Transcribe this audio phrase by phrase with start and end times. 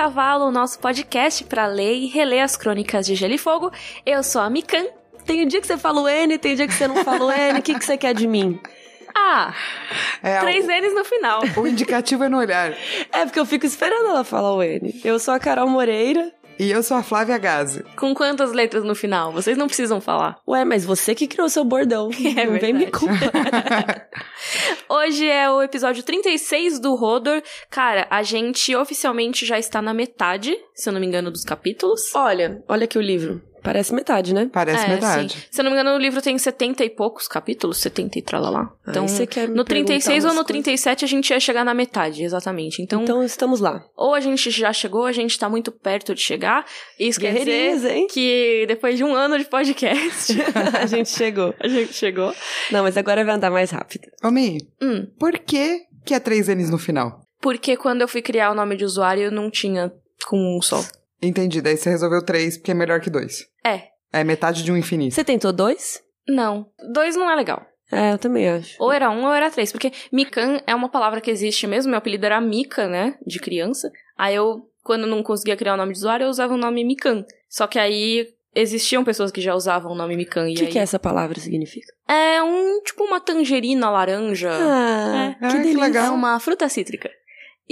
[0.00, 3.70] Cavalo, o nosso podcast para ler e reler as crônicas de Gelo e Fogo.
[4.06, 4.86] Eu sou a Mikan.
[5.26, 7.26] Tem um dia que você fala o N, tem um dia que você não fala
[7.26, 7.58] o N.
[7.58, 8.58] O que, que você quer de mim?
[9.14, 9.52] Ah,
[10.22, 11.42] É, três o, N's no final.
[11.54, 12.72] o indicativo é no olhar.
[13.12, 14.98] É porque eu fico esperando ela falar o N.
[15.04, 16.32] Eu sou a Carol Moreira.
[16.60, 17.82] E eu sou a Flávia Gazi.
[17.96, 19.32] Com quantas letras no final?
[19.32, 20.38] Vocês não precisam falar.
[20.46, 22.10] Ué, mas você que criou seu bordão.
[22.36, 24.10] É não vem me culpar.
[24.86, 27.42] Hoje é o episódio 36 do Rodor.
[27.70, 32.14] Cara, a gente oficialmente já está na metade, se eu não me engano, dos capítulos.
[32.14, 33.40] olha, olha aqui o livro.
[33.62, 34.48] Parece metade, né?
[34.52, 35.32] Parece É, metade.
[35.34, 35.38] sim.
[35.50, 38.70] Se eu não me engano, o livro tem 70 e poucos capítulos, 70 e tralalá.
[38.88, 40.64] Então, Aí você quer me no 36 perguntar ou no umas coisas?
[40.64, 42.82] 37 a gente ia chegar na metade, exatamente.
[42.82, 43.84] Então, Então estamos lá.
[43.96, 46.64] ou a gente já chegou, a gente tá muito perto de chegar.
[46.98, 48.06] Isso quer Guerreirinhas, dizer hein?
[48.10, 50.32] que depois de um ano de podcast,
[50.80, 51.54] a gente chegou.
[51.60, 52.34] a gente chegou.
[52.70, 54.08] Não, mas agora vai andar mais rápido.
[54.24, 57.20] Ô, Mi, Hum, por que que é três N's no final?
[57.42, 59.90] porque quando eu fui criar o nome de usuário, eu não tinha
[60.26, 60.82] com um só.
[61.22, 63.46] Entendi, daí você resolveu três porque é melhor que dois.
[63.64, 63.88] É.
[64.12, 65.14] É metade de um infinito.
[65.14, 66.02] Você tentou dois?
[66.28, 67.64] Não, dois não é legal.
[67.92, 68.76] É, eu também acho.
[68.78, 71.98] Ou era um ou era três, porque Mikan é uma palavra que existe mesmo, meu
[71.98, 73.90] apelido era Mika, né, de criança.
[74.16, 77.24] Aí eu, quando não conseguia criar o nome de usuário, eu usava o nome Mikan.
[77.48, 80.44] Só que aí existiam pessoas que já usavam o nome Mikan.
[80.44, 80.68] O e que, aí...
[80.68, 81.92] que essa palavra significa?
[82.08, 84.50] É um, tipo uma tangerina laranja.
[84.52, 85.48] Ah, É.
[85.48, 86.06] que Ah, que legal.
[86.06, 87.10] É uma fruta cítrica.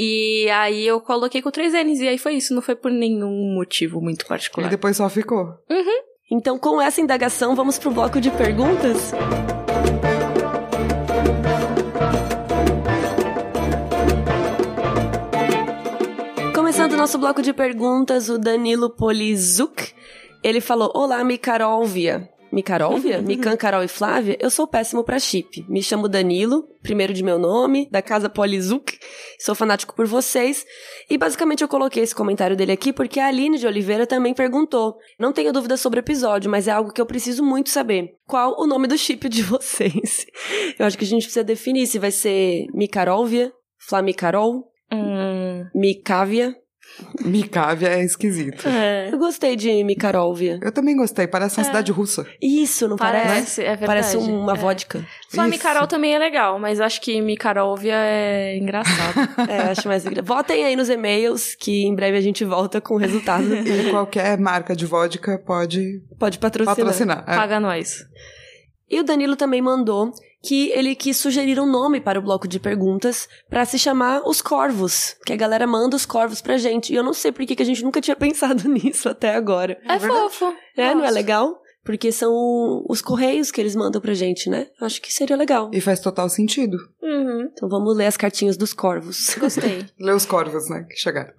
[0.00, 3.52] E aí eu coloquei com três N's, e aí foi isso, não foi por nenhum
[3.52, 4.70] motivo muito E particular.
[4.70, 5.54] depois só ficou.
[6.30, 9.12] Então, com essa indagação, vamos pro bloco de perguntas?
[16.54, 19.92] Começando o nosso bloco de perguntas, o Danilo Polizuk,
[20.42, 22.28] ele falou, Olá, Micarolvia.
[22.50, 23.20] Micarolvia?
[23.20, 24.36] Mican, Carol e Flávia?
[24.40, 25.64] Eu sou péssimo pra chip.
[25.68, 28.98] Me chamo Danilo, primeiro de meu nome, da casa Polizuk.
[29.38, 30.64] Sou fanático por vocês.
[31.10, 34.96] E basicamente eu coloquei esse comentário dele aqui porque a Aline de Oliveira também perguntou.
[35.18, 38.14] Não tenho dúvida sobre o episódio, mas é algo que eu preciso muito saber.
[38.26, 40.26] Qual o nome do chip de vocês?
[40.78, 46.56] Eu acho que a gente precisa definir se vai ser Micarolvia, Flamicarol, Hum, Micávia.
[47.24, 48.66] Micávia é esquisito.
[48.68, 49.08] é.
[49.12, 50.58] Eu gostei de Micarolvia.
[50.62, 52.26] Eu também gostei, parece uma cidade russa.
[52.40, 53.26] Isso, não parece?
[53.28, 53.86] Parece, é verdade.
[53.86, 54.56] Parece uma É.
[54.56, 55.04] vodka.
[55.30, 55.50] Flá Isso.
[55.50, 58.88] Micarol também é legal, mas acho que Micarovia é engraçado.
[59.48, 62.94] É, acho mais engra- Votem aí nos e-mails que em breve a gente volta com
[62.94, 63.44] o resultado.
[63.54, 66.76] E qualquer marca de vodka pode Pode patrocinar.
[66.76, 67.24] patrocinar.
[67.26, 67.36] É.
[67.36, 68.04] Paga nós.
[68.90, 70.12] E o Danilo também mandou
[70.48, 74.40] que ele quis sugerir um nome para o bloco de perguntas para se chamar Os
[74.40, 76.90] Corvos, que a galera manda os corvos pra gente.
[76.90, 79.78] E eu não sei por que que a gente nunca tinha pensado nisso até agora.
[79.84, 80.32] É, verdade.
[80.32, 80.56] fofo.
[80.74, 81.60] É, não é legal?
[81.84, 82.32] Porque são
[82.88, 84.68] os correios que eles mandam pra gente, né?
[84.80, 85.70] Acho que seria legal.
[85.70, 86.78] E faz total sentido.
[87.02, 87.50] Uhum.
[87.52, 89.34] Então vamos ler as cartinhas dos corvos.
[89.38, 89.84] Gostei.
[90.00, 91.34] Lê os corvos, né, que chegaram.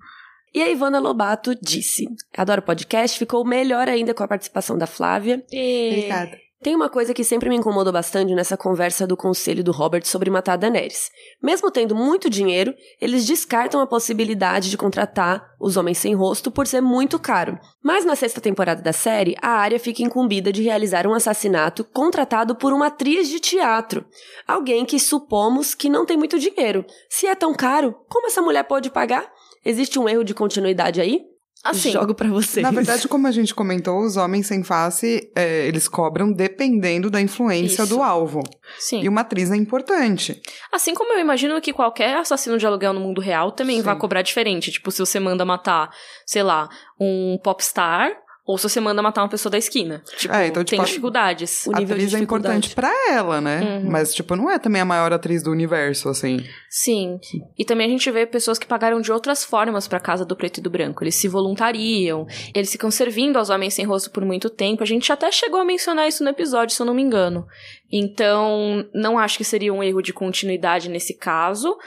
[0.53, 2.05] E a Ivana Lobato disse:
[2.37, 5.43] Adoro o podcast, ficou melhor ainda com a participação da Flávia.
[5.47, 6.37] Obrigada.
[6.61, 10.29] Tem uma coisa que sempre me incomodou bastante nessa conversa do conselho do Robert sobre
[10.29, 11.09] matar Daenerys.
[11.41, 16.67] Mesmo tendo muito dinheiro, eles descartam a possibilidade de contratar os Homens Sem Rosto por
[16.67, 17.57] ser muito caro.
[17.81, 22.53] Mas na sexta temporada da série, a Arya fica incumbida de realizar um assassinato contratado
[22.53, 24.05] por uma atriz de teatro.
[24.45, 26.85] Alguém que supomos que não tem muito dinheiro.
[27.09, 29.31] Se é tão caro, como essa mulher pode pagar?
[29.63, 31.28] Existe um erro de continuidade aí?
[31.63, 32.63] Assim, Jogo pra vocês.
[32.63, 37.19] Na verdade, como a gente comentou, os homens sem face, é, eles cobram dependendo da
[37.19, 37.95] influência Isso.
[37.95, 38.41] do alvo.
[38.79, 39.01] sim.
[39.01, 40.41] E uma atriz é importante.
[40.71, 43.83] Assim como eu imagino que qualquer assassino de aluguel no mundo real também Sim.
[43.83, 44.71] vai cobrar diferente.
[44.71, 45.89] Tipo, se você manda matar,
[46.25, 46.69] sei lá,
[46.99, 48.09] um popstar,
[48.51, 50.01] ou se você manda matar uma pessoa da esquina.
[50.17, 51.67] Tipo, É, então, tem tipo, a- dificuldades.
[51.67, 52.57] O a nível de atriz é dificuldade.
[52.57, 53.61] importante pra ela, né?
[53.83, 53.91] Uhum.
[53.91, 56.43] Mas, tipo, não é também a maior atriz do universo, assim.
[56.67, 57.19] Sim.
[57.55, 60.57] E também a gente vê pessoas que pagaram de outras formas pra casa do preto
[60.57, 61.03] e do branco.
[61.03, 62.25] Eles se voluntariam,
[62.55, 64.81] eles ficam servindo aos homens sem rosto por muito tempo.
[64.81, 67.45] A gente até chegou a mencionar isso no episódio, se eu não me engano.
[67.91, 71.77] Então, não acho que seria um erro de continuidade nesse caso.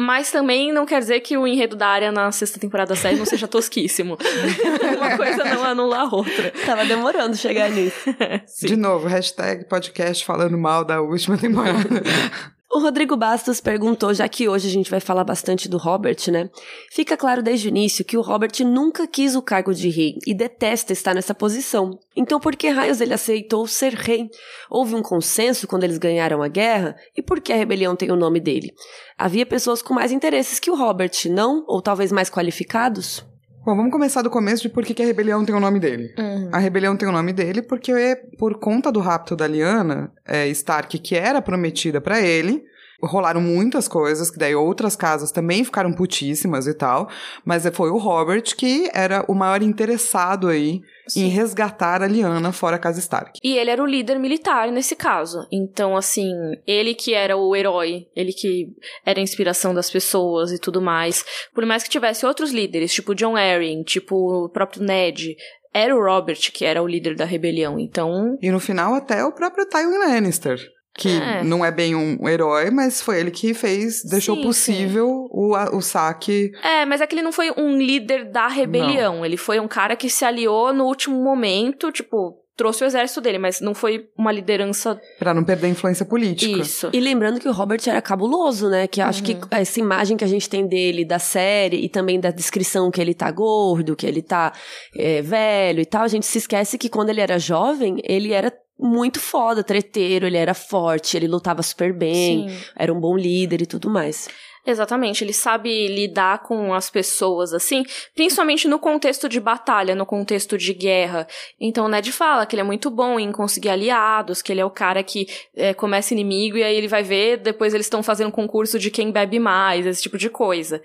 [0.00, 3.16] Mas também não quer dizer que o enredo da área na sexta temporada da série
[3.16, 4.16] não seja tosquíssimo.
[4.96, 6.50] Uma coisa não anula a outra.
[6.64, 8.08] Tava demorando chegar nisso.
[8.66, 12.02] De novo, hashtag podcast falando mal da última temporada.
[12.72, 16.48] O Rodrigo Bastos perguntou, já que hoje a gente vai falar bastante do Robert, né?
[16.88, 20.32] Fica claro desde o início que o Robert nunca quis o cargo de rei e
[20.32, 21.98] detesta estar nessa posição.
[22.14, 24.30] Então por que raios ele aceitou ser rei?
[24.70, 26.94] Houve um consenso quando eles ganharam a guerra?
[27.16, 28.72] E por que a rebelião tem o nome dele?
[29.18, 31.64] Havia pessoas com mais interesses que o Robert, não?
[31.66, 33.28] Ou talvez mais qualificados?
[33.64, 36.14] Bom, vamos começar do começo de por que, que a rebelião tem o nome dele.
[36.18, 36.48] Uhum.
[36.50, 37.92] A rebelião tem o nome dele porque,
[38.38, 42.64] por conta do rapto da Lyanna, é, Stark, que era prometida pra ele,
[43.02, 47.08] rolaram muitas coisas, que daí outras casas também ficaram putíssimas e tal,
[47.44, 51.24] mas foi o Robert que era o maior interessado aí Sim.
[51.24, 53.38] em resgatar a Lyanna fora a casa Stark.
[53.42, 55.46] E ele era o líder militar nesse caso.
[55.50, 56.32] Então, assim,
[56.66, 58.68] ele que era o herói, ele que
[59.04, 61.24] era a inspiração das pessoas e tudo mais.
[61.54, 65.36] Por mais que tivesse outros líderes, tipo John Arryn, tipo o próprio Ned,
[65.72, 67.78] era o Robert que era o líder da rebelião.
[67.78, 70.58] Então, E no final até o próprio Tywin Lannister.
[70.96, 71.44] Que É.
[71.44, 75.70] não é bem um herói, mas foi ele que fez, deixou Sim, possível o, a-
[75.74, 76.50] o saque.
[76.62, 79.24] É, mas é que ele não foi um líder da rebelião.
[79.24, 83.38] Ele foi um cara que se aliou no último momento, tipo, trouxe o exército dele,
[83.38, 85.00] mas não foi uma liderança.
[85.18, 86.60] Pra não perder a influência política.
[86.60, 86.90] Isso.
[86.92, 88.86] E lembrando que o Robert era cabuloso, né?
[88.86, 92.30] Que acho que essa imagem que a gente tem dele da série e também da
[92.30, 94.52] descrição que ele tá gordo, que ele tá
[94.94, 98.52] é, velho e tal, a gente se esquece que quando ele era jovem, ele era
[98.80, 102.56] muito foda, treteiro, ele era forte, ele lutava super bem, Sim.
[102.76, 104.28] era um bom líder e tudo mais.
[104.66, 107.82] Exatamente, ele sabe lidar com as pessoas assim,
[108.14, 111.26] principalmente no contexto de batalha, no contexto de guerra.
[111.58, 114.64] Então o Ned fala que ele é muito bom em conseguir aliados, que ele é
[114.64, 115.26] o cara que
[115.56, 118.90] é, começa inimigo e aí ele vai ver, depois eles estão fazendo um concurso de
[118.90, 120.82] quem bebe mais, esse tipo de coisa.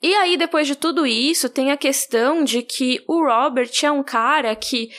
[0.00, 4.02] E aí, depois de tudo isso, tem a questão de que o Robert é um
[4.02, 4.90] cara que.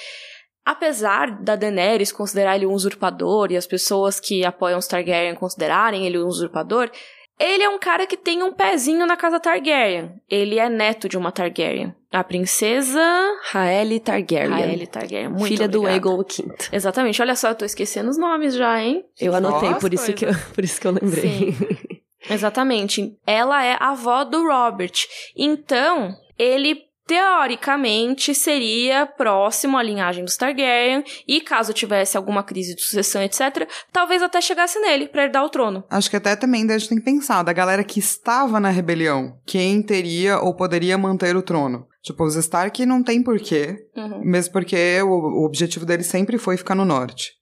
[0.70, 6.06] Apesar da Daenerys considerar ele um usurpador e as pessoas que apoiam os Targaryen considerarem
[6.06, 6.92] ele um usurpador,
[7.40, 10.12] ele é um cara que tem um pezinho na casa Targaryen.
[10.30, 11.96] Ele é neto de uma Targaryen.
[12.12, 13.02] A princesa
[13.50, 15.30] Raeli Targaryen, Aelie Targaryen.
[15.30, 16.08] Muito filha do obrigada.
[16.08, 16.68] Aegon V.
[16.72, 17.20] Exatamente.
[17.20, 19.04] Olha só, eu tô esquecendo os nomes já, hein?
[19.20, 21.56] Eu anotei, Nossa, por isso, que eu, por isso que eu lembrei.
[22.30, 23.18] Exatamente.
[23.26, 24.94] Ela é a avó do Robert.
[25.36, 32.84] Então, ele teoricamente seria próximo à linhagem dos Targaryen e caso tivesse alguma crise de
[32.84, 35.84] sucessão, etc, talvez até chegasse nele pra herdar o trono.
[35.90, 39.40] Acho que até também a gente tem que pensar da galera que estava na rebelião,
[39.46, 41.88] quem teria ou poderia manter o trono.
[42.04, 44.22] Tipo, os Stark não tem porquê, Uhum.
[44.24, 47.34] mesmo porque o, o objetivo dele sempre foi ficar no norte.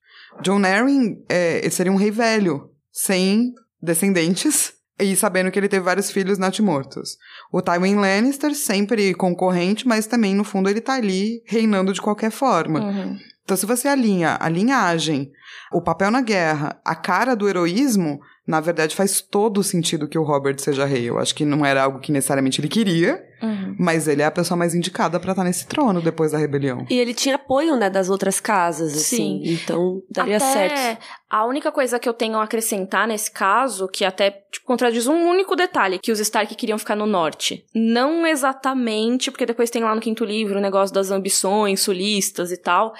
[0.41, 6.09] John Arryn é, seria um rei velho, sem descendentes, e sabendo que ele teve vários
[6.09, 7.17] filhos natimortos.
[7.51, 12.31] O Tywin Lannister, sempre concorrente, mas também, no fundo, ele tá ali reinando de qualquer
[12.31, 12.79] forma.
[12.79, 13.17] Uhum.
[13.43, 15.31] Então, se você alinha a linhagem,
[15.71, 20.17] o papel na guerra, a cara do heroísmo, na verdade faz todo o sentido que
[20.17, 21.09] o Robert seja rei.
[21.09, 23.75] Eu acho que não era algo que necessariamente ele queria, Uhum.
[23.77, 26.87] mas ele é a pessoa mais indicada pra estar nesse trono depois da rebelião.
[26.89, 29.41] E ele tinha apoio, né, das outras casas, assim.
[29.43, 29.53] Sim.
[29.53, 31.03] Então, daria Até certo.
[31.29, 35.27] A única coisa que eu tenho a acrescentar nesse caso, que até tipo, contradiz um
[35.29, 37.63] único detalhe, que os Stark queriam ficar no norte.
[37.75, 42.57] Não exatamente, porque depois tem lá no quinto livro o negócio das ambições sulistas e
[42.57, 42.93] tal.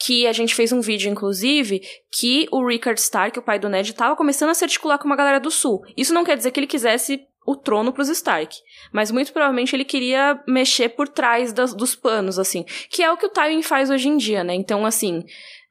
[0.00, 1.80] Que a gente fez um vídeo, inclusive,
[2.12, 5.16] que o Rickard Stark, o pai do Ned, tava começando a se articular com uma
[5.16, 5.82] galera do sul.
[5.96, 8.54] Isso não quer dizer que ele quisesse o trono pros Stark.
[8.92, 12.64] Mas muito provavelmente ele queria mexer por trás das- dos panos, assim.
[12.90, 14.54] Que é o que o Tywin faz hoje em dia, né?
[14.54, 15.24] Então, assim,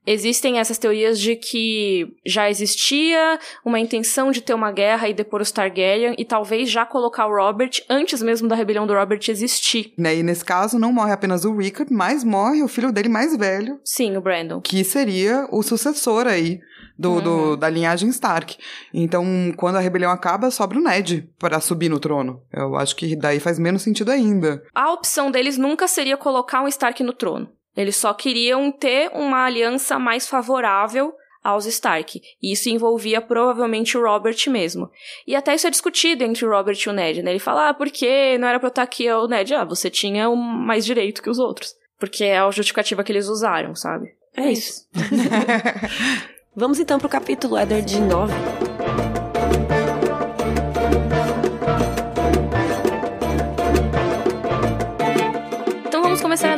[0.07, 5.41] existem essas teorias de que já existia uma intenção de ter uma guerra e depor
[5.41, 9.93] os Targaryen e talvez já colocar o Robert antes mesmo da rebelião do Robert existir.
[9.97, 13.35] Né, E nesse caso, não morre apenas o Rickard, mas morre o filho dele mais
[13.35, 14.61] velho, Sim, o Brandon.
[14.61, 16.59] que seria o sucessor aí
[16.97, 18.57] do, do- da linhagem Stark.
[18.93, 19.23] Então,
[19.57, 22.41] quando a rebelião acaba, sobra o Ned para subir no trono.
[22.51, 24.63] Eu acho que daí faz menos sentido ainda.
[24.73, 27.49] A opção deles nunca seria colocar um Stark no trono.
[27.77, 32.19] Eles só queriam ter uma aliança mais favorável aos Stark.
[32.41, 34.89] E isso envolvia provavelmente o Robert mesmo.
[35.25, 37.31] E até isso é discutido entre o Robert e o Ned, né?
[37.31, 39.09] Ele fala, ah, por que não era pra eu estar aqui?
[39.09, 41.73] O Ned, ah, você tinha um mais direito que os outros.
[41.99, 44.13] Porque é a justificativa que eles usaram, sabe?
[44.35, 44.87] É isso.
[46.55, 48.33] Vamos então pro capítulo Eddard 9.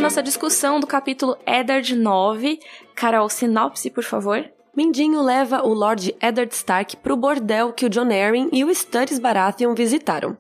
[0.10, 2.60] Nossa discussão do capítulo Eddard 9.
[2.96, 4.44] Carol, sinopse, por favor.
[4.76, 9.20] Mindinho leva o Lord Eddard Stark pro bordel que o John Arryn e o Stannis
[9.20, 10.36] Baratheon visitaram.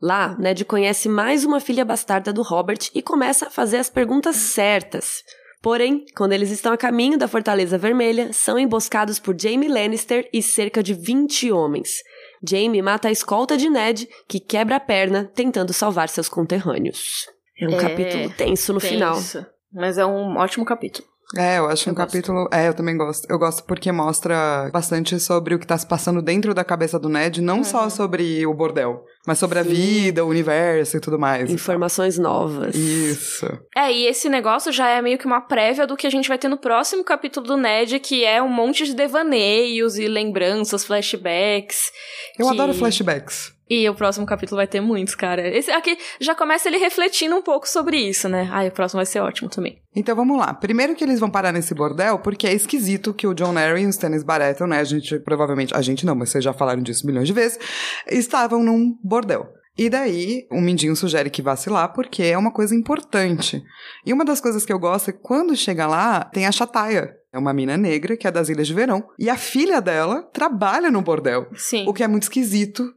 [0.00, 4.34] Lá, Ned conhece mais uma filha bastarda do Robert e começa a fazer as perguntas
[4.34, 5.22] certas.
[5.62, 10.42] Porém, quando eles estão a caminho da Fortaleza Vermelha, são emboscados por Jaime Lannister e
[10.42, 12.02] cerca de 20 homens.
[12.44, 17.31] Jaime mata a escolta de Ned, que quebra a perna tentando salvar seus conterrâneos.
[17.58, 19.14] É um É, capítulo tenso no final.
[19.14, 19.46] Tenso.
[19.72, 21.06] Mas é um ótimo capítulo.
[21.34, 22.08] É, eu acho Eu um gosto.
[22.12, 22.48] capítulo.
[22.52, 23.26] É, eu também gosto.
[23.30, 27.08] Eu gosto porque mostra bastante sobre o que tá se passando dentro da cabeça do
[27.08, 27.64] Ned, não Uhum.
[27.64, 29.70] só sobre o bordel, mas sobre a Sim.
[29.70, 31.50] vida, o universo e tudo mais.
[31.50, 32.74] Informações novas.
[32.74, 33.46] Isso.
[33.74, 36.36] É, e esse negócio já é meio que uma prévia do que a gente vai
[36.36, 41.90] ter no próximo capítulo do Ned, que é um monte de devaneios e lembranças, flashbacks.
[42.38, 43.52] Eu que- adoro flashbacks.
[43.74, 45.48] E o próximo capítulo vai ter muitos, cara.
[45.48, 48.46] Esse aqui já começa ele refletindo um pouco sobre isso, né?
[48.52, 49.78] Ai, o próximo vai ser ótimo também.
[49.96, 50.52] Então vamos lá.
[50.52, 53.86] Primeiro que eles vão parar nesse bordel, porque é esquisito que o John Arryn e
[53.86, 54.78] o Stannis Baratheon, né?
[54.78, 55.74] A gente provavelmente.
[55.74, 57.58] A gente não, mas vocês já falaram disso milhões de vezes.
[58.06, 59.48] Estavam num bordel.
[59.78, 63.64] E daí, o Mindinho sugere que vá se lá porque é uma coisa importante.
[64.04, 67.16] E uma das coisas que eu gosto é que quando chega lá, tem a Chataia.
[67.32, 69.02] É uma mina negra que é das Ilhas de Verão.
[69.18, 71.46] E a filha dela trabalha no bordel.
[71.54, 71.88] Sim.
[71.88, 72.92] O que é muito esquisito.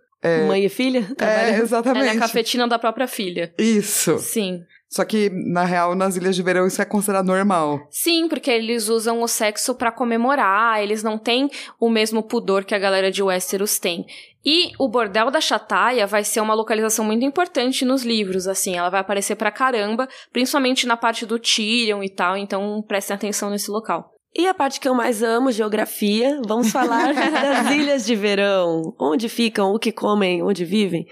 [0.48, 1.08] Mãe e filha?
[1.20, 2.18] É, Ela é a exatamente.
[2.20, 3.54] cafetina da própria filha.
[3.58, 4.18] Isso.
[4.20, 4.62] Sim.
[4.88, 7.86] Só que, na real, nas Ilhas de Verão isso é considerado normal.
[7.90, 12.74] Sim, porque eles usam o sexo pra comemorar, eles não têm o mesmo pudor que
[12.74, 14.06] a galera de Westeros tem.
[14.46, 18.90] E o bordel da Chataia vai ser uma localização muito importante nos livros, assim, ela
[18.92, 23.72] vai aparecer pra caramba, principalmente na parte do Tyrion e tal, então prestem atenção nesse
[23.72, 24.15] local.
[24.38, 28.94] E a parte que eu mais amo, geografia, vamos falar das ilhas de verão.
[29.00, 31.08] Onde ficam, o que comem, onde vivem.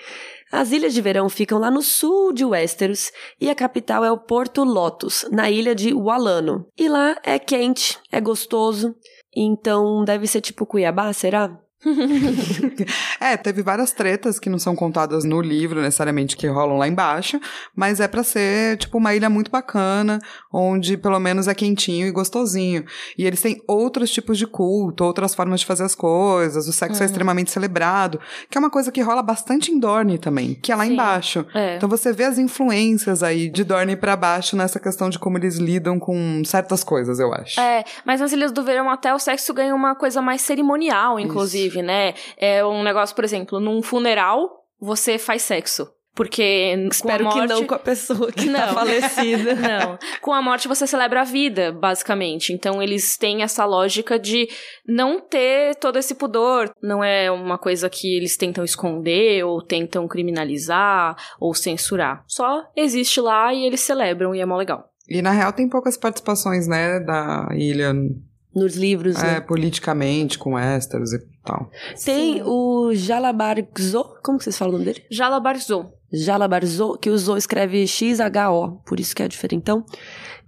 [0.52, 4.20] As ilhas de verão ficam lá no sul de Westeros e a capital é o
[4.20, 6.68] Porto Lotus, na ilha de Walano.
[6.78, 8.94] E lá é quente, é gostoso,
[9.36, 11.58] então deve ser tipo Cuiabá, será?
[13.20, 17.40] É, teve várias tretas que não são contadas no livro, necessariamente, que rolam lá embaixo,
[17.76, 20.20] mas é pra ser, tipo, uma ilha muito bacana,
[20.52, 22.84] onde pelo menos é quentinho e gostosinho.
[23.18, 27.02] E eles têm outros tipos de culto, outras formas de fazer as coisas, o sexo
[27.02, 30.76] é extremamente celebrado, que é uma coisa que rola bastante em Dorne também, que é
[30.76, 30.94] lá Sim.
[30.94, 31.46] embaixo.
[31.54, 31.78] É.
[31.78, 35.58] Então você vê as influências aí de Dorne pra baixo nessa questão de como eles
[35.58, 37.60] lidam com certas coisas, eu acho.
[37.60, 41.73] É, mas nas Ilhas do Verão até o sexo ganha uma coisa mais cerimonial, inclusive,
[41.82, 42.14] né?
[42.38, 45.88] É um negócio, por exemplo, num funeral, você faz sexo.
[46.16, 47.50] Porque Espero com a que morte...
[47.50, 48.74] não com a pessoa que tá Não.
[48.76, 49.56] falecida.
[49.56, 49.98] Não.
[50.22, 52.54] Com a morte você celebra a vida, basicamente.
[52.54, 54.48] Então eles têm essa lógica de
[54.88, 56.72] não ter todo esse pudor.
[56.82, 62.24] Não é uma coisa que eles tentam esconder ou tentam criminalizar ou censurar.
[62.28, 64.86] Só existe lá e eles celebram e é mó legal.
[65.10, 67.92] E na real tem poucas participações, né, da ilha
[68.56, 69.42] Nos livros, é, né?
[69.42, 71.70] politicamente, com Westeros e tal.
[72.06, 72.42] Tem Sim.
[72.46, 75.06] o Jalabarzo, como que vocês falam o nome dele?
[75.10, 75.92] Jalabarzô.
[76.12, 79.84] Jalabarzo, que o Zo escreve X-H-O, por isso que é diferentão,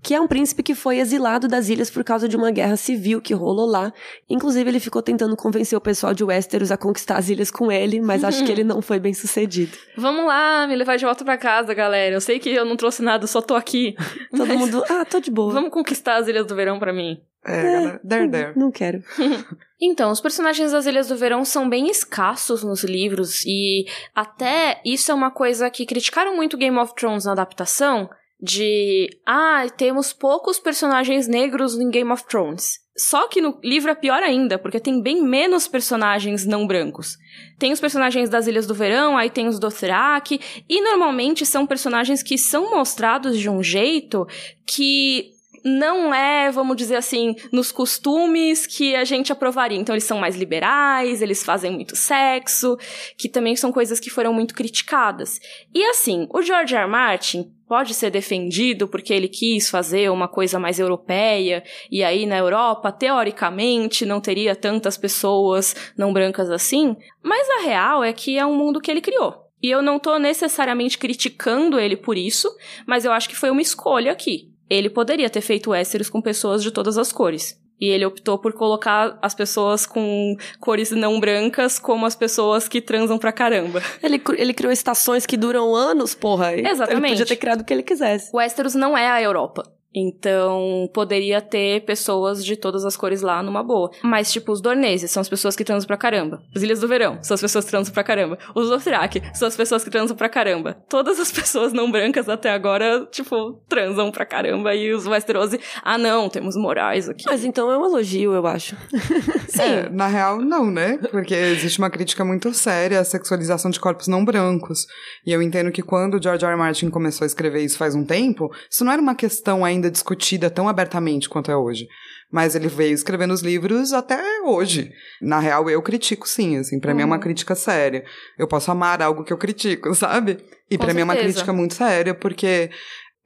[0.06, 3.20] que é um príncipe que foi exilado das ilhas por causa de uma guerra civil
[3.20, 3.92] que rolou lá.
[4.30, 8.00] Inclusive, ele ficou tentando convencer o pessoal de Westeros a conquistar as ilhas com ele,
[8.00, 9.76] mas acho que ele não foi bem sucedido.
[9.98, 12.14] Vamos lá, me levar de volta pra casa, galera.
[12.14, 13.96] Eu sei que eu não trouxe nada, só tô aqui.
[14.30, 15.52] Todo Mas mundo, ah, tô de boa.
[15.52, 17.20] Vamos conquistar as Ilhas do Verão pra mim.
[17.46, 18.02] É, galera.
[18.08, 18.54] There, there.
[18.60, 19.04] Não quero.
[19.82, 23.86] Então, os personagens das Ilhas do Verão são bem escassos nos livros e
[24.16, 28.10] até isso é uma coisa que criticaram muito Game of Thrones na adaptação
[28.42, 32.80] de ah, temos poucos personagens negros em Game of Thrones.
[32.98, 37.18] Só que no livro é pior ainda, porque tem bem menos personagens não brancos.
[37.60, 42.24] Tem os personagens das Ilhas do Verão, aí tem os Dothraki, e normalmente são personagens
[42.24, 44.26] que são mostrados de um jeito
[44.66, 45.35] que
[45.66, 49.80] não é, vamos dizer assim, nos costumes que a gente aprovaria.
[49.80, 52.78] Então, eles são mais liberais, eles fazem muito sexo,
[53.18, 55.40] que também são coisas que foram muito criticadas.
[55.74, 56.84] E assim, o George R.
[56.84, 56.88] R.
[56.88, 62.38] Martin pode ser defendido porque ele quis fazer uma coisa mais europeia, e aí na
[62.38, 68.46] Europa, teoricamente, não teria tantas pessoas não brancas assim, mas a real é que é
[68.46, 69.46] um mundo que ele criou.
[69.64, 72.56] E eu não tô necessariamente criticando ele por isso,
[72.86, 74.54] mas eu acho que foi uma escolha aqui.
[74.70, 77.60] Ele poderia ter feito Westeros com pessoas de todas as cores.
[77.80, 82.80] E ele optou por colocar as pessoas com cores não brancas como as pessoas que
[82.80, 83.82] transam pra caramba.
[84.02, 86.54] Ele, ele criou estações que duram anos, porra.
[86.54, 87.10] Ele Exatamente.
[87.10, 88.30] podia ter criado o que ele quisesse.
[88.34, 89.75] Westeros não é a Europa.
[89.96, 93.90] Então, poderia ter pessoas de todas as cores lá numa boa.
[94.04, 96.42] Mas, tipo, os Dorneses são as pessoas que transam pra caramba.
[96.54, 98.38] As Ilhas do Verão são as pessoas que transam pra caramba.
[98.54, 100.78] Os Dothraki são as pessoas que transam pra caramba.
[100.90, 104.76] Todas as pessoas não brancas até agora, tipo, transam pra caramba.
[104.76, 107.24] E os Westerosi, ah não, temos morais aqui.
[107.26, 108.76] Mas então é um elogio, eu acho.
[109.48, 109.62] Sim.
[109.62, 110.98] É, na real, não, né?
[111.12, 114.86] Porque existe uma crítica muito séria à sexualização de corpos não brancos.
[115.26, 116.52] E eu entendo que quando o George R.
[116.52, 116.58] R.
[116.58, 120.50] Martin começou a escrever isso faz um tempo, isso não era uma questão ainda discutida
[120.50, 121.88] tão abertamente quanto é hoje.
[122.32, 124.92] Mas ele veio escrevendo os livros até hoje.
[125.22, 127.22] Na real, eu critico sim, assim, pra mim é uma Uhum.
[127.22, 128.04] crítica séria.
[128.38, 130.38] Eu posso amar algo que eu critico, sabe?
[130.70, 132.72] E pra mim é uma crítica muito séria, porque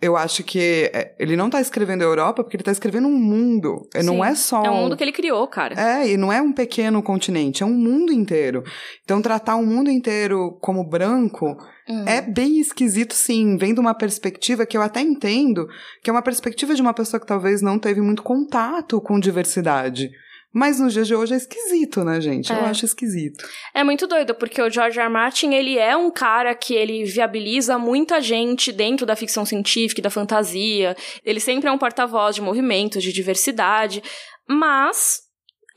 [0.01, 3.17] eu acho que é, ele não tá escrevendo a Europa porque ele tá escrevendo um
[3.17, 3.87] mundo.
[3.93, 4.05] Sim.
[4.05, 4.63] Não é só.
[4.63, 5.75] É um mundo que ele criou, cara.
[5.75, 8.63] É, e não é um pequeno continente, é um mundo inteiro.
[9.03, 12.05] Então, tratar o um mundo inteiro como branco hum.
[12.07, 15.67] é bem esquisito, sim, vendo uma perspectiva que eu até entendo,
[16.01, 20.09] que é uma perspectiva de uma pessoa que talvez não teve muito contato com diversidade.
[20.53, 22.51] Mas nos dias de hoje é esquisito, né, gente?
[22.51, 22.55] É.
[22.55, 23.47] Eu acho esquisito.
[23.73, 25.05] É muito doido, porque o George R.
[25.05, 25.13] R.
[25.13, 30.03] Martin, ele é um cara que ele viabiliza muita gente dentro da ficção científica e
[30.03, 30.95] da fantasia.
[31.23, 34.01] Ele sempre é um porta-voz de movimentos, de diversidade.
[34.47, 35.21] Mas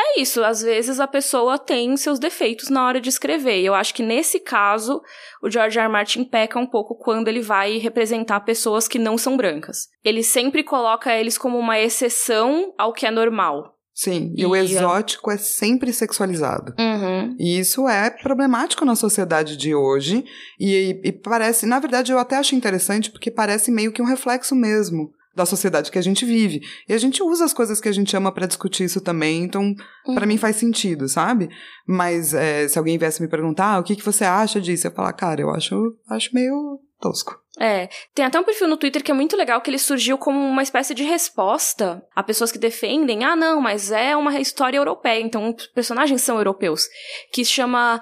[0.01, 3.61] é isso, às vezes a pessoa tem seus defeitos na hora de escrever.
[3.61, 5.03] E eu acho que nesse caso,
[5.43, 5.85] o George R.
[5.85, 5.93] R.
[5.93, 9.89] Martin peca um pouco quando ele vai representar pessoas que não são brancas.
[10.03, 13.77] Ele sempre coloca eles como uma exceção ao que é normal.
[13.95, 16.75] Sim, e, e o exótico é sempre sexualizado.
[16.79, 17.37] Uhum.
[17.39, 20.25] E isso é problemático na sociedade de hoje.
[20.59, 24.55] E, e, parece, na verdade, eu até acho interessante porque parece meio que um reflexo
[24.55, 26.63] mesmo da sociedade que a gente vive.
[26.89, 29.75] E a gente usa as coisas que a gente ama para discutir isso também, então
[30.07, 30.15] uhum.
[30.15, 31.49] para mim faz sentido, sabe?
[31.87, 34.91] Mas é, se alguém viesse me perguntar ah, o que, que você acha disso, eu
[34.91, 37.42] ia falar, cara, eu acho, acho meio tosco.
[37.61, 40.39] É, tem até um perfil no Twitter que é muito legal que ele surgiu como
[40.39, 45.21] uma espécie de resposta a pessoas que defendem, ah não, mas é uma história europeia,
[45.21, 46.89] então os personagens são europeus,
[47.31, 48.01] que se chama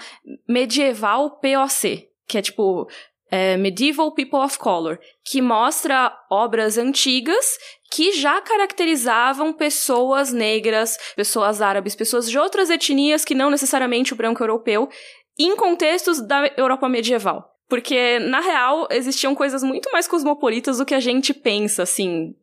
[0.48, 2.88] Medieval POC, que é tipo
[3.28, 7.58] é, Medieval People of Color, que mostra obras antigas
[7.90, 14.16] que já caracterizavam pessoas negras, pessoas árabes, pessoas de outras etnias que não necessariamente o
[14.16, 14.88] branco europeu,
[15.36, 17.49] em contextos da Europa medieval.
[17.70, 22.34] Porque, na real, existiam coisas muito mais cosmopolitas do que a gente pensa, assim.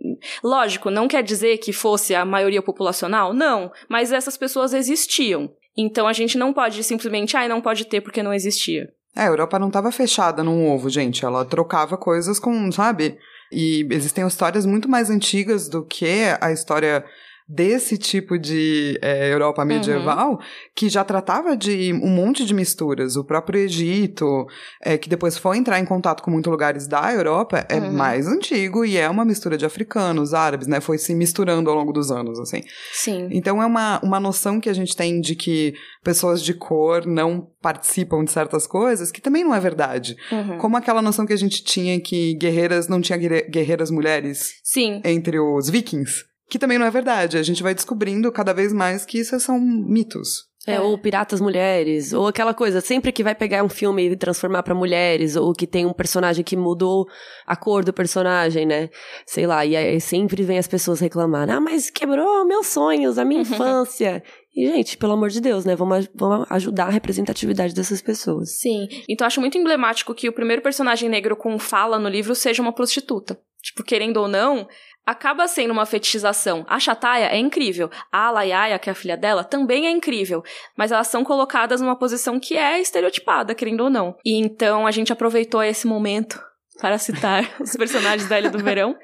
[0.42, 5.52] Lógico, não quer dizer que fosse a maioria populacional, não, mas essas pessoas existiam.
[5.78, 8.90] Então a gente não pode simplesmente, ai, ah, não pode ter porque não existia.
[9.14, 11.26] É, a Europa não estava fechada num ovo, gente.
[11.26, 13.18] Ela trocava coisas com, sabe?
[13.52, 17.04] E existem histórias muito mais antigas do que a história
[17.48, 19.68] desse tipo de é, Europa uhum.
[19.70, 20.38] medieval uhum.
[20.76, 23.16] que já tratava de um monte de misturas.
[23.16, 24.46] O próprio Egito,
[24.84, 27.94] é, que depois foi entrar em contato com muitos lugares da Europa, é uhum.
[27.94, 30.82] mais antigo e é uma mistura de africanos, árabes, né?
[30.82, 32.62] Foi se misturando ao longo dos anos, assim.
[32.92, 33.30] Sim.
[33.32, 37.48] Então é uma, uma noção que a gente tem de que pessoas de cor não
[37.62, 40.18] participam de certas coisas, que também não é verdade.
[40.32, 40.58] Uhum.
[40.58, 45.02] Como aquela noção que a gente tinha que guerreiras não tinha guerreiras mulheres Sim.
[45.06, 46.26] entre os vikings.
[46.50, 47.38] Que também não é verdade.
[47.38, 50.48] A gente vai descobrindo cada vez mais que isso são mitos.
[50.68, 54.18] É, é, ou piratas mulheres, ou aquela coisa, sempre que vai pegar um filme e
[54.18, 57.08] transformar para mulheres, ou que tem um personagem que mudou
[57.46, 58.90] a cor do personagem, né?
[59.26, 63.24] Sei lá, e aí sempre vem as pessoas reclamar, ah, mas quebrou meus sonhos, a
[63.24, 64.22] minha infância.
[64.54, 65.74] E, gente, pelo amor de Deus, né?
[65.74, 68.58] Vamos, vamos ajudar a representatividade dessas pessoas.
[68.60, 68.90] Sim.
[69.08, 72.74] Então acho muito emblemático que o primeiro personagem negro com fala no livro seja uma
[72.74, 73.40] prostituta.
[73.62, 74.68] Tipo, querendo ou não,
[75.08, 76.66] acaba sendo uma fetichização.
[76.68, 77.90] A Chataia é incrível.
[78.12, 80.44] A Layaya, que é a filha dela, também é incrível.
[80.76, 84.18] Mas elas são colocadas numa posição que é estereotipada, querendo ou não.
[84.26, 86.44] E então a gente aproveitou esse momento
[86.82, 88.98] para citar os personagens da Ilha do Verão.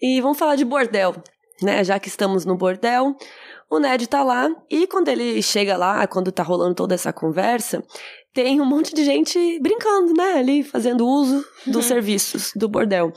[0.00, 1.16] E vamos falar de bordel,
[1.60, 1.82] né?
[1.82, 3.16] Já que estamos no bordel.
[3.68, 7.84] O Ned tá lá e quando ele chega lá, quando tá rolando toda essa conversa,
[8.32, 10.34] tem um monte de gente brincando, né?
[10.34, 11.82] Ali, fazendo uso dos uhum.
[11.82, 13.12] serviços do bordel.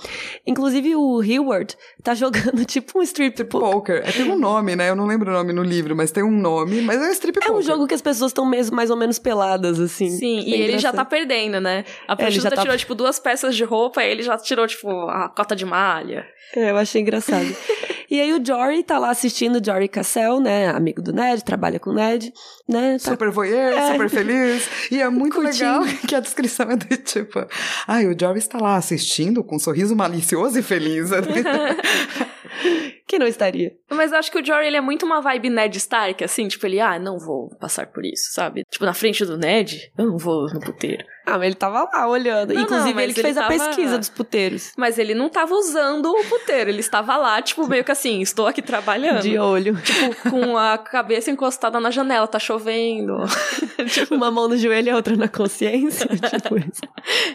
[0.47, 4.01] Inclusive, o Heward tá jogando tipo um strip tipo poker.
[4.05, 4.89] É, tem um nome, né?
[4.89, 7.41] Eu não lembro o nome no livro, mas tem um nome, mas é strip é
[7.41, 7.55] poker.
[7.55, 10.09] É um jogo que as pessoas estão mais ou menos peladas, assim.
[10.09, 11.85] Sim, e ele já tá perdendo, né?
[12.07, 12.61] A prostituta é, tá...
[12.61, 16.25] tirou, tipo, duas peças de roupa, e ele já tirou, tipo, a cota de malha.
[16.55, 17.45] É, eu achei engraçado.
[18.11, 20.67] e aí o Jory tá lá assistindo, Jory Cassell, né?
[20.69, 22.33] Amigo do Ned, trabalha com o Ned,
[22.67, 22.97] né?
[22.99, 23.11] Tá...
[23.11, 23.93] Super voyeur, é.
[23.93, 24.69] super feliz.
[24.91, 25.79] E é muito Curtindo.
[25.79, 27.47] legal que a descrição é do tipo...
[27.87, 31.11] Ai, o Jory está lá assistindo com um sorriso malicioso e feliz.
[33.11, 33.73] que não estaria?
[33.89, 36.47] Mas eu acho que o Jory, ele é muito uma vibe Ned Stark, assim.
[36.47, 38.63] Tipo, ele, ah, não vou passar por isso, sabe?
[38.71, 41.03] Tipo, na frente do Ned, eu não vou no puteiro.
[41.25, 42.53] Ah, mas ele tava lá olhando.
[42.53, 44.71] Não, Inclusive, não, ele que fez ele a pesquisa dos puteiros.
[44.77, 46.69] Mas ele não tava usando o puteiro.
[46.69, 49.21] Ele estava lá, tipo, meio que assim, estou aqui trabalhando.
[49.21, 49.75] De olho.
[49.81, 53.17] Tipo, com a cabeça encostada na janela, tá chovendo.
[53.91, 56.07] tipo, uma mão no joelho e a outra na consciência.
[56.15, 56.81] tipo isso.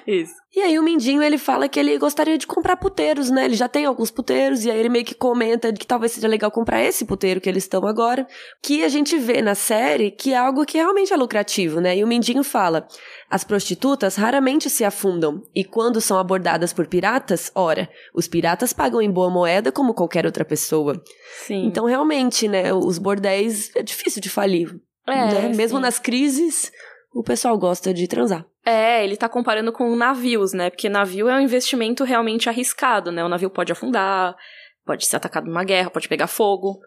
[0.07, 0.35] Isso.
[0.57, 3.45] E aí o Mindinho, ele fala que ele gostaria de comprar puteiros, né?
[3.45, 6.51] Ele já tem alguns puteiros, e aí ele meio que comenta que talvez seja legal
[6.51, 8.27] comprar esse puteiro que eles estão agora.
[8.63, 11.97] Que a gente vê na série que é algo que realmente é lucrativo, né?
[11.97, 12.87] E o Mindinho fala...
[13.29, 19.03] As prostitutas raramente se afundam, e quando são abordadas por piratas, ora, os piratas pagam
[19.03, 21.03] em boa moeda como qualquer outra pessoa.
[21.45, 21.67] Sim.
[21.67, 24.73] Então, realmente, né, os bordéis é difícil de falir.
[25.09, 25.49] É, né?
[25.57, 26.71] Mesmo nas crises,
[27.13, 28.47] o pessoal gosta de transar.
[28.65, 30.71] É, ele tá comparando com navios, né?
[30.71, 33.25] Porque navio é um investimento realmente arriscado, né?
[33.25, 34.37] O navio pode afundar,
[34.87, 36.79] pode ser atacado numa guerra, pode pegar fogo.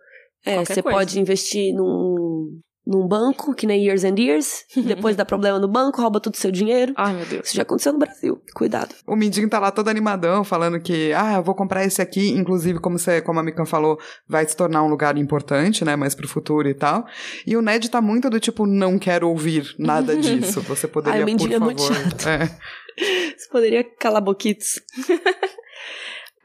[0.46, 0.98] É, você coisa.
[0.98, 6.02] pode investir num, num banco, que nem Years and Years, depois dá problema no banco,
[6.02, 6.94] rouba todo o seu dinheiro.
[6.96, 7.48] Ai, meu Deus.
[7.48, 8.42] Isso já aconteceu no Brasil.
[8.56, 8.96] Cuidado.
[9.06, 12.80] O Mindinho tá lá todo animadão, falando que, ah, eu vou comprar esse aqui, inclusive,
[12.80, 16.28] como, você, como a Mikan falou, vai se tornar um lugar importante, né, mais pro
[16.28, 17.06] futuro e tal.
[17.46, 20.62] E o Ned tá muito do tipo, não quero ouvir nada disso.
[20.62, 21.96] Você poderia, Ai, o Mindinho por é muito favor.
[21.96, 22.30] chato.
[22.30, 22.46] É.
[23.38, 24.80] Você poderia calar boquitos.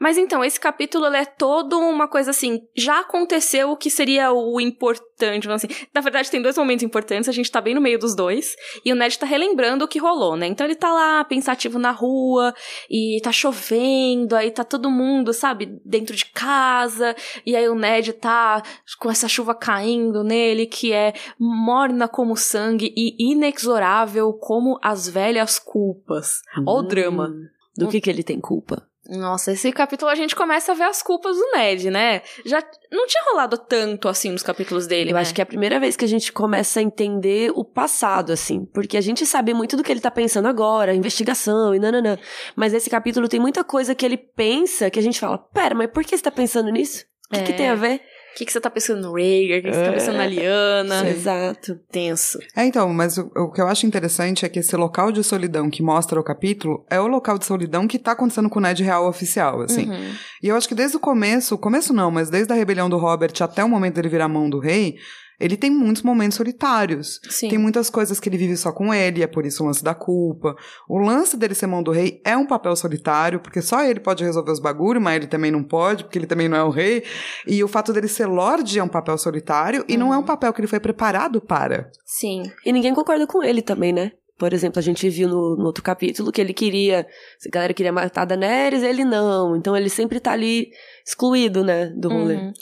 [0.05, 2.61] Mas então, esse capítulo é todo uma coisa assim.
[2.75, 5.67] Já aconteceu o que seria o importante, assim.
[5.91, 8.55] Na verdade, tem dois momentos importantes, a gente tá bem no meio dos dois.
[8.85, 10.45] E o Ned tá relembrando o que rolou, né?
[10.45, 12.53] Então ele tá lá, pensativo na rua,
[12.87, 17.15] e tá chovendo, aí tá todo mundo, sabe, dentro de casa.
[17.43, 18.61] E aí o Ned tá
[18.99, 25.57] com essa chuva caindo nele, que é morna como sangue e inexorável como as velhas
[25.57, 26.43] culpas.
[26.63, 27.29] Ó o drama.
[27.29, 28.87] Hum, Do que que ele tem culpa?
[29.09, 32.21] Nossa, esse capítulo a gente começa a ver as culpas do Ned, né?
[32.45, 35.21] Já não tinha rolado tanto assim nos capítulos dele, Eu né?
[35.21, 38.65] acho que é a primeira vez que a gente começa a entender o passado, assim.
[38.65, 42.17] Porque a gente sabe muito do que ele tá pensando agora, investigação e nananã.
[42.55, 45.91] Mas esse capítulo tem muita coisa que ele pensa que a gente fala: pera, mas
[45.91, 47.05] por que você tá pensando nisso?
[47.31, 47.55] O que, que É.
[47.55, 48.01] tem a ver?
[48.35, 49.59] O que, que você tá pensando no Rhaegar?
[49.59, 51.07] O que, que você tá pensando na Liana?
[51.07, 51.79] Exato.
[51.89, 52.37] Tenso.
[52.53, 55.69] É, então, mas o, o que eu acho interessante é que esse local de solidão
[55.69, 58.83] que mostra o capítulo é o local de solidão que tá acontecendo com o Ned
[58.83, 59.89] real oficial, assim.
[59.89, 60.11] Uhum.
[60.43, 63.31] E eu acho que desde o começo, começo não, mas desde a rebelião do Robert
[63.39, 64.97] até o momento dele virar mão do rei,
[65.39, 67.19] ele tem muitos momentos solitários.
[67.29, 67.49] Sim.
[67.49, 69.93] Tem muitas coisas que ele vive só com ele, é por isso o lance da
[69.93, 70.55] culpa.
[70.87, 74.23] O lance dele ser mão do rei é um papel solitário, porque só ele pode
[74.23, 77.03] resolver os bagulhos, mas ele também não pode, porque ele também não é o rei.
[77.47, 80.53] E o fato dele ser lorde é um papel solitário e não é um papel
[80.53, 81.89] que ele foi preparado para.
[82.05, 82.51] Sim.
[82.65, 84.11] E ninguém concorda com ele também, né?
[84.37, 87.07] Por exemplo, a gente viu no, no outro capítulo que ele queria.
[87.45, 89.55] A galera queria matar a Daenerys, ele não.
[89.55, 90.71] Então ele sempre tá ali
[91.05, 91.87] excluído, né?
[91.95, 92.35] Do rolê.
[92.35, 92.53] Uhum.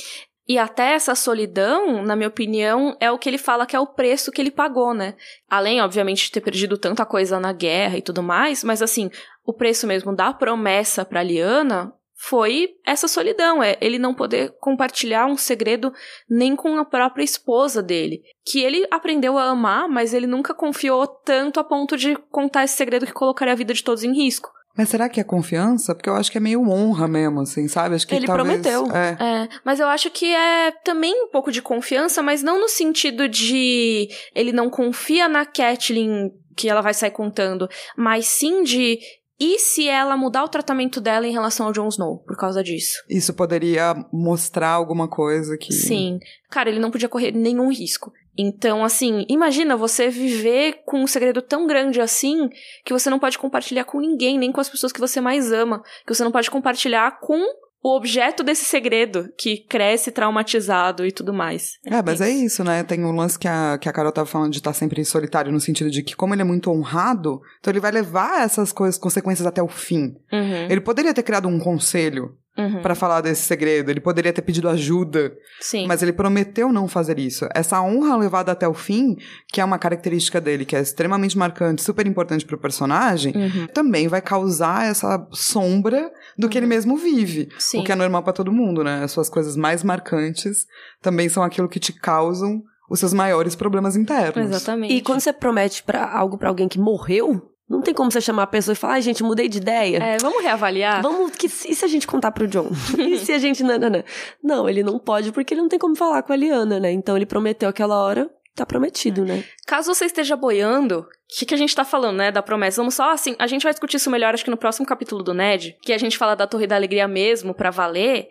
[0.47, 3.88] E até essa solidão, na minha opinião, é o que ele fala que é o
[3.88, 5.15] preço que ele pagou, né?
[5.49, 9.10] Além, obviamente, de ter perdido tanta coisa na guerra e tudo mais, mas assim,
[9.45, 15.25] o preço mesmo da promessa pra Liana foi essa solidão, é ele não poder compartilhar
[15.25, 15.93] um segredo
[16.29, 21.06] nem com a própria esposa dele, que ele aprendeu a amar, mas ele nunca confiou
[21.06, 24.49] tanto a ponto de contar esse segredo que colocaria a vida de todos em risco.
[24.76, 25.94] Mas será que é confiança?
[25.94, 27.96] Porque eu acho que é meio honra mesmo, assim, sabe?
[27.96, 28.92] Acho que Ele talvez, prometeu.
[28.92, 29.18] É.
[29.20, 33.30] É, mas eu acho que é também um pouco de confiança, mas não no sentido
[33.30, 39.00] de ele não confia na Catelyn que ela vai sair contando, mas sim de
[39.40, 43.04] e se ela mudar o tratamento dela em relação ao Jon Snow por causa disso?
[43.10, 45.74] Isso poderia mostrar alguma coisa que.
[45.74, 46.20] Sim.
[46.50, 48.12] Cara, ele não podia correr nenhum risco.
[48.38, 52.50] Então, assim, imagina você viver com um segredo tão grande assim
[52.84, 55.82] que você não pode compartilhar com ninguém, nem com as pessoas que você mais ama.
[56.06, 57.39] Que você não pode compartilhar com
[57.84, 61.74] o objeto desse segredo que cresce traumatizado e tudo mais.
[61.86, 62.82] É, mas é isso, né?
[62.84, 65.60] Tem o lance que a, que a Carol tava falando de estar sempre solitário, no
[65.60, 69.46] sentido de que, como ele é muito honrado, então ele vai levar essas coisas, consequências
[69.46, 70.15] até o fim.
[70.32, 72.82] Uhum, Ele poderia ter criado um conselho uhum.
[72.82, 75.88] pra falar desse segredo, ele poderia ter pedido ajuda, Sim.
[75.88, 77.48] mas ele prometeu não fazer isso.
[77.54, 79.18] Essa honra levada até o fim,
[79.52, 83.68] que é uma característica dele, que é extremamente marcante, super importante pro personagem, Uhum.
[83.68, 87.50] também vai causar essa sombra do que ele mesmo vive.
[87.60, 87.80] Sim.
[87.82, 89.04] O que é normal pra todo mundo, né?
[89.04, 90.66] As suas coisas mais marcantes
[91.02, 94.50] também são aquilo que te causam os seus maiores problemas internos.
[94.50, 94.94] Exatamente.
[94.94, 98.44] E quando você promete pra algo pra alguém que morreu, não tem como você chamar
[98.44, 99.98] a pessoa e falar, ai, gente, mudei de ideia.
[99.98, 101.02] É, vamos reavaliar?
[101.02, 102.70] Vamos, que, e se a gente contar pro John?
[102.98, 103.64] e se a gente.
[103.64, 104.04] Não, não, não.
[104.44, 106.92] Não, ele não pode porque ele não tem como falar com a Liana, né?
[106.92, 109.44] Então ele prometeu aquela hora, tá prometido, né?
[109.66, 112.80] Caso você esteja boiando, o que, que a gente tá falando, né, da promessa?
[112.80, 115.34] Vamos só, assim, a gente vai discutir isso melhor, acho que no próximo capítulo do
[115.34, 118.28] Ned, que a gente fala da Torre da Alegria mesmo, pra valer,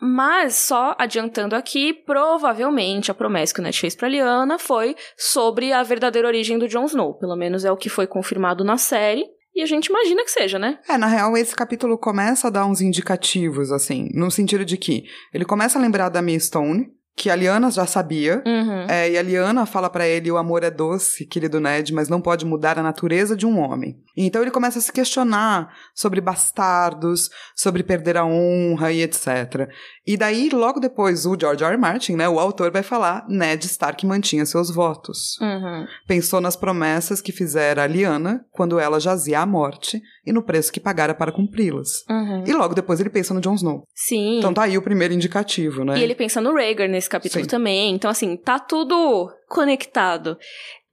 [0.00, 5.72] mas só adiantando aqui, provavelmente a promessa que o Ned fez pra Liana foi sobre
[5.72, 9.26] a verdadeira origem do Jon Snow, pelo menos é o que foi confirmado na série,
[9.54, 10.78] e a gente imagina que seja, né?
[10.86, 15.04] É, na real, esse capítulo começa a dar uns indicativos, assim, no sentido de que
[15.32, 18.86] ele começa a lembrar da Mia Stone, que a Liana já sabia, Uhum.
[18.90, 22.20] é, e a Liana fala pra ele: o amor é doce, querido Ned, mas não
[22.20, 23.96] pode mudar a natureza de um homem.
[24.14, 29.68] Então ele começa a se questionar sobre bastardos, sobre perder a honra e etc.
[30.06, 31.72] E daí, logo depois, o George R.
[31.72, 31.76] R.
[31.76, 35.36] Martin, né, o autor, vai falar: Ned Stark mantinha seus votos.
[35.40, 35.86] Uhum.
[36.06, 40.72] Pensou nas promessas que fizera a Liana quando ela jazia à morte e no preço
[40.72, 42.04] que pagara para cumpri-las.
[42.08, 42.44] Uhum.
[42.46, 43.82] E logo depois ele pensa no Jon Snow.
[43.94, 44.38] Sim.
[44.38, 45.98] Então tá aí o primeiro indicativo, né?
[45.98, 47.50] E ele pensa no Rhaegar nesse capítulo Sim.
[47.50, 47.94] também.
[47.94, 50.36] Então, assim, tá tudo conectado.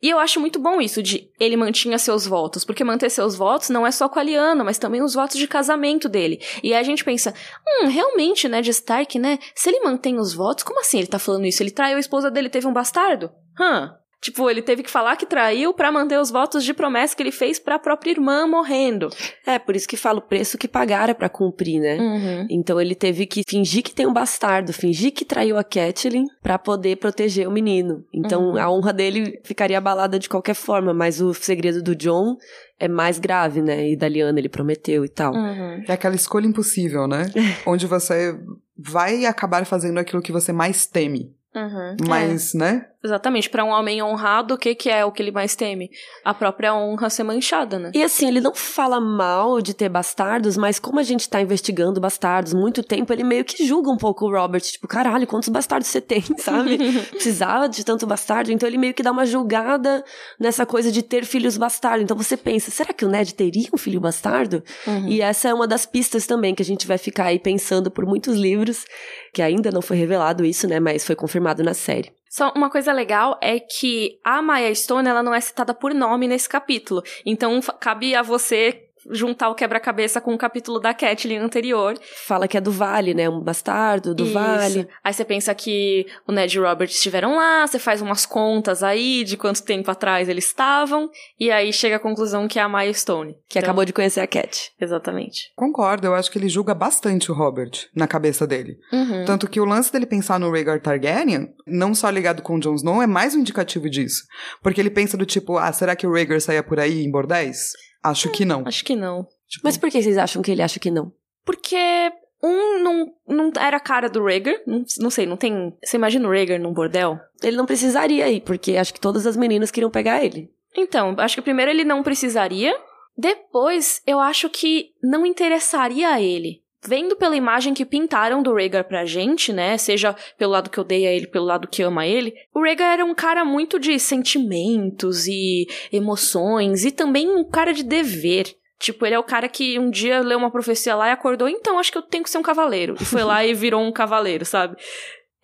[0.04, 3.70] E eu acho muito bom isso de ele mantinha seus votos, porque manter seus votos
[3.70, 6.42] não é só com a Lyanna, mas também os votos de casamento dele.
[6.62, 7.34] E aí a gente pensa,
[7.66, 9.39] hum, realmente, né, de Stark, né?
[9.56, 11.63] Se ele mantém os votos, como assim ele tá falando isso?
[11.63, 13.32] Ele traiu a esposa dele, teve um bastardo?
[13.58, 13.98] Hã?
[14.23, 17.31] Tipo, ele teve que falar que traiu para manter os votos de promessa que ele
[17.31, 19.09] fez para a própria irmã morrendo.
[19.45, 21.97] É, por isso que fala o preço que pagara para cumprir, né?
[21.97, 22.47] Uhum.
[22.49, 26.57] Então ele teve que fingir que tem um bastardo, fingir que traiu a Catelyn para
[26.57, 28.05] poder proteger o menino.
[28.13, 28.57] Então uhum.
[28.57, 32.38] a honra dele ficaria abalada de qualquer forma, mas o segredo do John
[32.79, 33.89] é mais grave, né?
[33.89, 35.33] E da Liana ele prometeu e tal.
[35.33, 35.83] Uhum.
[35.86, 37.25] É aquela escolha impossível, né?
[37.67, 38.39] Onde você
[38.77, 41.36] vai acabar fazendo aquilo que você mais teme.
[41.56, 41.98] Uhum.
[42.08, 42.58] Mas, é.
[42.58, 42.86] né?
[43.04, 43.50] Exatamente.
[43.50, 45.92] para um homem honrado, o que, que é o que ele mais teme?
[46.24, 47.92] A própria honra ser manchada, né?
[47.94, 52.00] E assim, ele não fala mal de ter bastardos, mas como a gente tá investigando
[52.00, 54.62] bastardos muito tempo, ele meio que julga um pouco o Robert.
[54.62, 56.78] Tipo, caralho, quantos bastardos você tem, sabe?
[57.12, 58.52] Precisava de tanto bastardo.
[58.52, 60.04] Então ele meio que dá uma julgada
[60.39, 62.04] nessa coisa de ter filhos bastardos.
[62.04, 64.63] Então você pensa, será que o Ned teria um filho bastardo?
[64.88, 65.10] Uhum.
[65.10, 68.06] E essa é uma das pistas também que a gente vai ficar aí pensando por
[68.06, 68.86] muitos livros,
[69.34, 70.80] que ainda não foi revelado isso, né?
[70.80, 72.12] Mas foi confirmado na série.
[72.30, 76.28] Só uma coisa legal é que a Maya Stone, ela não é citada por nome
[76.28, 77.04] nesse capítulo.
[77.26, 81.98] Então, cabe a você juntar o quebra-cabeça com o capítulo da Catelyn anterior.
[82.26, 83.30] Fala que é do Vale, né?
[83.30, 84.34] Um bastardo do Isso.
[84.34, 84.88] Vale.
[85.04, 88.84] Aí você pensa que o Ned e o Robert estiveram lá, você faz umas contas
[88.84, 92.70] aí de quanto tempo atrás eles estavam, e aí chega à conclusão que é a
[92.70, 93.34] Milestone.
[93.50, 93.70] Que então...
[93.70, 94.72] acabou de conhecer a Cat.
[94.80, 95.52] Exatamente.
[95.56, 98.78] Concordo, eu acho que ele julga bastante o Robert na cabeça dele.
[98.92, 99.26] Uhum.
[99.26, 102.76] Tanto que o lance dele pensar no Rhaegar Targaryen, não só ligado com o Jon
[102.76, 104.24] Snow, é mais um indicativo disso.
[104.62, 107.74] Porque ele pensa do tipo, ah, será que o Rhaegar saia por aí em bordéis?
[108.04, 108.63] Acho que não.
[108.66, 109.24] Acho que não.
[109.48, 109.63] Tipo...
[109.63, 111.12] Mas por que vocês acham que ele acha que não?
[111.46, 112.12] Porque
[112.44, 114.56] um não, não era a cara do Rhaegar.
[114.68, 115.74] Não, não sei, não tem.
[115.84, 117.18] Você imagina o Rhaegar num bordel?
[117.42, 120.52] Ele não precisaria ir, porque acho que todas as meninas queriam pegar ele.
[120.76, 122.76] Então, acho que primeiro ele não precisaria.
[123.16, 128.84] Depois, eu acho que não interessaria a ele vendo pela imagem que pintaram do Rhaegar
[128.84, 129.78] pra gente, né?
[129.78, 133.15] Seja pelo lado que odeia ele, pelo lado que ama ele, o Rhaegar era um
[133.15, 138.56] cara muito de sentimentos e emoções e também um cara de dever.
[138.80, 141.80] Tipo, ele é o cara que um dia leu uma profecia lá e acordou, então
[141.80, 142.96] acho que eu tenho que ser um cavaleiro.
[143.00, 144.76] E foi lá e virou um cavaleiro, sabe?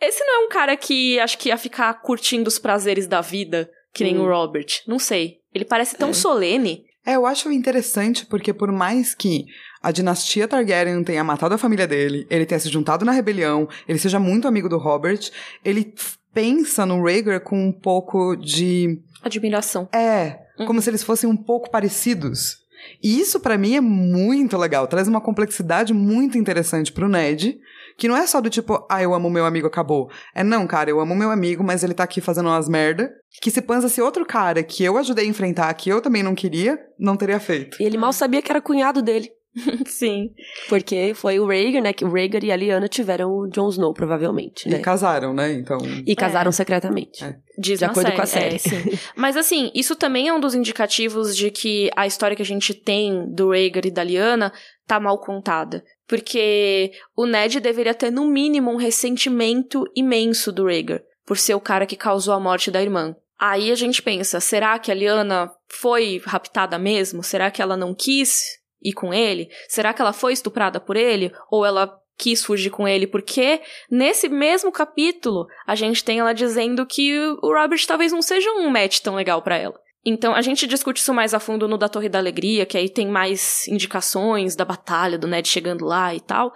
[0.01, 3.69] Esse não é um cara que acho que ia ficar curtindo os prazeres da vida,
[3.93, 4.23] que nem hum.
[4.23, 4.81] o Robert.
[4.85, 5.37] Não sei.
[5.53, 6.13] Ele parece tão é.
[6.13, 6.83] solene.
[7.05, 9.45] É, eu acho interessante porque por mais que
[9.81, 13.99] a dinastia Targaryen tenha matado a família dele, ele tenha se juntado na rebelião, ele
[13.99, 15.31] seja muito amigo do Robert,
[15.63, 15.93] ele
[16.33, 18.99] pensa no Rhaegar com um pouco de...
[19.23, 19.89] Admiração.
[19.93, 20.65] É, uhum.
[20.65, 22.57] como se eles fossem um pouco parecidos.
[23.03, 27.59] E isso para mim é muito legal, traz uma complexidade muito interessante pro Ned,
[27.97, 30.09] que não é só do tipo, ah, eu amo meu amigo, acabou.
[30.33, 33.11] É não, cara, eu amo meu amigo, mas ele tá aqui fazendo umas merda,
[33.41, 36.79] que se pança outro cara que eu ajudei a enfrentar, que eu também não queria,
[36.97, 37.81] não teria feito.
[37.81, 39.29] E ele mal sabia que era cunhado dele.
[39.87, 40.31] Sim.
[40.67, 41.93] Porque foi o Rhaegar, né?
[41.93, 44.77] Que o Rhaegar e a Lyanna tiveram o Jon Snow, provavelmente, né?
[44.77, 45.51] E casaram, né?
[45.53, 45.79] Então...
[46.05, 46.51] E casaram é.
[46.51, 47.23] secretamente.
[47.23, 47.35] É.
[47.57, 48.55] Diz de acordo série, com a série.
[48.55, 52.45] É, Mas assim, isso também é um dos indicativos de que a história que a
[52.45, 54.53] gente tem do Rhaegar e da Lyanna
[54.87, 55.83] tá mal contada.
[56.07, 61.61] Porque o Ned deveria ter, no mínimo, um ressentimento imenso do Rhaegar, por ser o
[61.61, 63.15] cara que causou a morte da irmã.
[63.39, 67.23] Aí a gente pensa, será que a Lyanna foi raptada mesmo?
[67.23, 69.49] Será que ela não quis ir com ele?
[69.67, 71.31] Será que ela foi estuprada por ele?
[71.51, 73.07] Ou ela quis fugir com ele?
[73.07, 78.51] Porque nesse mesmo capítulo a gente tem ela dizendo que o Robert talvez não seja
[78.51, 79.79] um match tão legal para ela.
[80.05, 82.89] Então a gente discute isso mais a fundo no da Torre da Alegria, que aí
[82.89, 86.53] tem mais indicações da batalha do Ned chegando lá e tal.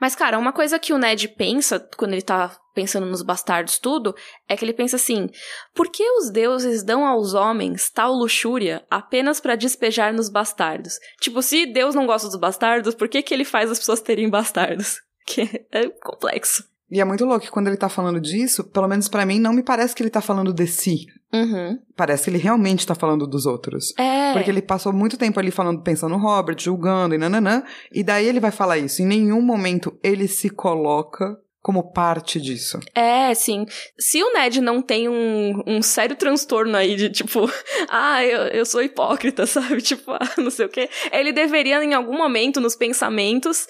[0.00, 4.14] Mas, cara, uma coisa que o Ned pensa quando ele tá pensando nos bastardos tudo,
[4.46, 5.28] é que ele pensa assim:
[5.74, 10.98] por que os deuses dão aos homens tal luxúria apenas para despejar nos bastardos?
[11.18, 14.28] Tipo, se Deus não gosta dos bastardos, por que, que ele faz as pessoas terem
[14.28, 15.00] bastardos?
[15.28, 16.62] Que é complexo.
[16.88, 19.52] E é muito louco que quando ele tá falando disso, pelo menos para mim, não
[19.52, 21.06] me parece que ele tá falando de si.
[21.34, 21.80] Uhum.
[21.96, 23.92] Parece que ele realmente tá falando dos outros.
[23.98, 24.32] É.
[24.32, 27.64] Porque ele passou muito tempo ali falando, pensando no Robert, julgando e nananã.
[27.92, 29.02] E daí ele vai falar isso.
[29.02, 32.78] Em nenhum momento ele se coloca como parte disso.
[32.94, 33.66] É, sim.
[33.98, 37.50] Se o Ned não tem um, um sério transtorno aí de tipo,
[37.90, 39.82] ah, eu, eu sou hipócrita, sabe?
[39.82, 40.88] Tipo, ah, não sei o quê.
[41.10, 43.66] Ele deveria, em algum momento, nos pensamentos,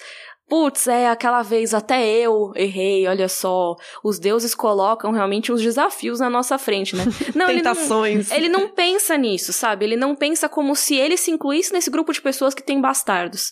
[0.49, 3.75] Putz, é aquela vez até eu errei, olha só.
[4.01, 7.03] Os deuses colocam realmente uns desafios na nossa frente, né?
[7.35, 8.31] Não, Tentações.
[8.31, 9.83] Ele não, ele não pensa nisso, sabe?
[9.83, 13.51] Ele não pensa como se ele se incluísse nesse grupo de pessoas que tem bastardos.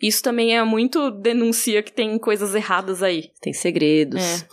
[0.00, 3.30] Isso também é muito denuncia que tem coisas erradas aí.
[3.40, 4.22] Tem segredos.
[4.22, 4.46] É.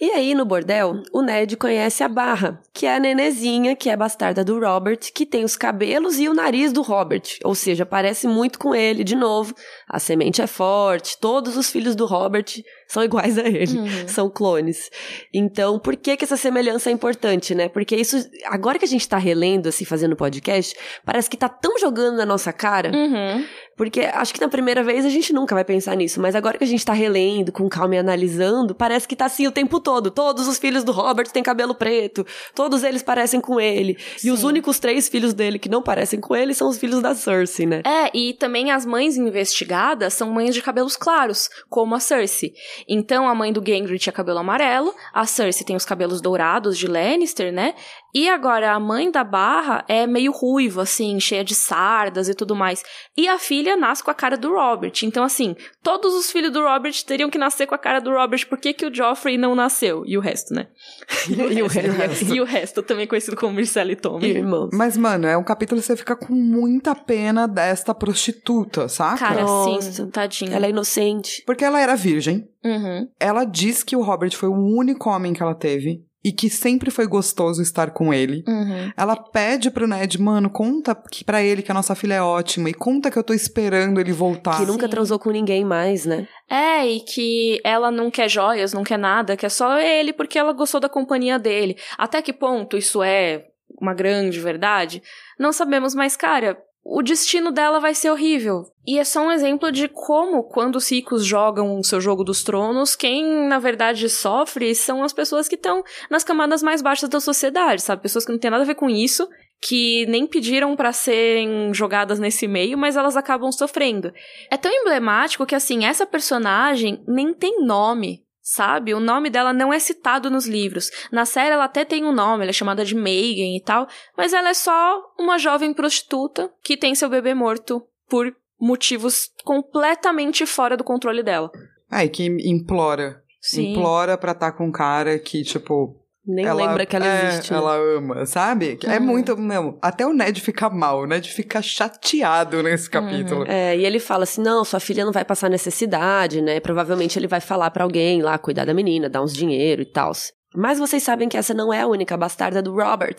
[0.00, 3.96] E aí, no bordel, o Ned conhece a Barra, que é a nenezinha, que é
[3.96, 7.22] bastarda do Robert, que tem os cabelos e o nariz do Robert.
[7.42, 9.52] Ou seja, parece muito com ele, de novo.
[9.88, 12.44] A semente é forte, todos os filhos do Robert
[12.86, 13.88] são iguais a ele, uhum.
[14.06, 14.88] são clones.
[15.34, 17.68] Então, por que que essa semelhança é importante, né?
[17.68, 21.76] Porque isso, agora que a gente tá relendo, assim, fazendo podcast, parece que tá tão
[21.76, 23.44] jogando na nossa cara, uhum.
[23.78, 26.64] Porque acho que na primeira vez a gente nunca vai pensar nisso, mas agora que
[26.64, 30.10] a gente tá relendo, com calma e analisando, parece que tá assim o tempo todo.
[30.10, 33.96] Todos os filhos do Robert têm cabelo preto, todos eles parecem com ele.
[34.16, 34.28] Sim.
[34.28, 37.14] E os únicos três filhos dele que não parecem com ele são os filhos da
[37.14, 37.82] Cersei, né?
[37.86, 42.52] É, e também as mães investigadas são mães de cabelos claros, como a Cersei.
[42.88, 46.88] Então a mãe do Gendry tinha cabelo amarelo, a Cersei tem os cabelos dourados de
[46.88, 47.76] Lannister, né?
[48.14, 52.56] E agora a mãe da Barra é meio ruiva, assim, cheia de sardas e tudo
[52.56, 52.82] mais.
[53.16, 54.92] E a filha nasce com a cara do Robert.
[55.02, 58.48] Então, assim, todos os filhos do Robert teriam que nascer com a cara do Robert.
[58.48, 60.04] Por que, que o Joffrey não nasceu?
[60.06, 60.68] E o resto, né?
[61.28, 62.34] e, o resto.
[62.34, 64.26] e o resto, também conhecido como Marcelo e Tommy.
[64.26, 64.70] Irmãos.
[64.72, 69.18] Mas, mano, é um capítulo que você fica com muita pena desta prostituta, saca?
[69.18, 69.92] Cara, Nossa.
[69.92, 70.56] sim, tadinha.
[70.56, 71.42] Ela é inocente.
[71.46, 72.48] Porque ela era virgem.
[72.64, 73.08] Uhum.
[73.20, 76.90] Ela diz que o Robert foi o único homem que ela teve e que sempre
[76.90, 78.42] foi gostoso estar com ele.
[78.46, 78.92] Uhum.
[78.96, 82.68] Ela pede pro Ned, mano, conta que para ele que a nossa filha é ótima
[82.68, 84.58] e conta que eu tô esperando ele voltar.
[84.58, 84.90] Que nunca Sim.
[84.90, 86.26] transou com ninguém mais, né?
[86.50, 90.38] É, e que ela não quer joias, não quer nada, que é só ele porque
[90.38, 91.76] ela gostou da companhia dele.
[91.96, 93.46] Até que ponto isso é
[93.80, 95.02] uma grande verdade?
[95.38, 98.64] Não sabemos, mas cara, o destino dela vai ser horrível.
[98.86, 102.42] E é só um exemplo de como, quando os ricos jogam o seu jogo dos
[102.42, 107.20] tronos, quem na verdade sofre são as pessoas que estão nas camadas mais baixas da
[107.20, 108.02] sociedade, sabe?
[108.02, 109.28] Pessoas que não têm nada a ver com isso,
[109.60, 114.12] que nem pediram para serem jogadas nesse meio, mas elas acabam sofrendo.
[114.50, 118.94] É tão emblemático que, assim, essa personagem nem tem nome sabe?
[118.94, 120.90] O nome dela não é citado nos livros.
[121.12, 124.32] Na série ela até tem um nome, ela é chamada de Megan e tal, mas
[124.32, 130.78] ela é só uma jovem prostituta que tem seu bebê morto por motivos completamente fora
[130.78, 131.50] do controle dela.
[131.92, 133.22] É, e que implora.
[133.38, 133.72] Sim.
[133.72, 135.97] Implora pra estar tá com um cara que, tipo,
[136.28, 137.52] nem ela, lembra que ela é, existe.
[137.52, 137.58] Né?
[137.58, 138.78] Ela ama, sabe?
[138.84, 138.92] É uhum.
[138.92, 139.36] É muito.
[139.36, 143.40] Meu, até o Ned fica mal, o Ned fica chateado nesse capítulo.
[143.40, 143.46] Uhum.
[143.48, 146.60] É, e ele fala assim: não, sua filha não vai passar necessidade, né?
[146.60, 150.12] Provavelmente ele vai falar para alguém lá, cuidar da menina, dar uns dinheiro e tal.
[150.54, 153.16] Mas vocês sabem que essa não é a única bastarda do Robert.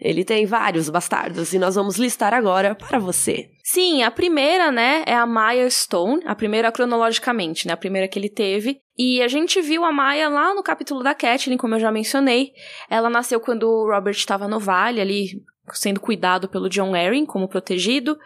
[0.00, 3.50] Ele tem vários bastardos e nós vamos listar agora para você.
[3.64, 8.18] Sim, a primeira, né, é a Maya Stone, a primeira cronologicamente, né, a primeira que
[8.18, 8.80] ele teve.
[8.96, 12.52] E a gente viu a Maya lá no capítulo da Catelyn, como eu já mencionei.
[12.88, 15.42] Ela nasceu quando o Robert estava no vale, ali
[15.76, 18.18] sendo cuidado pelo John Arryn como protegido.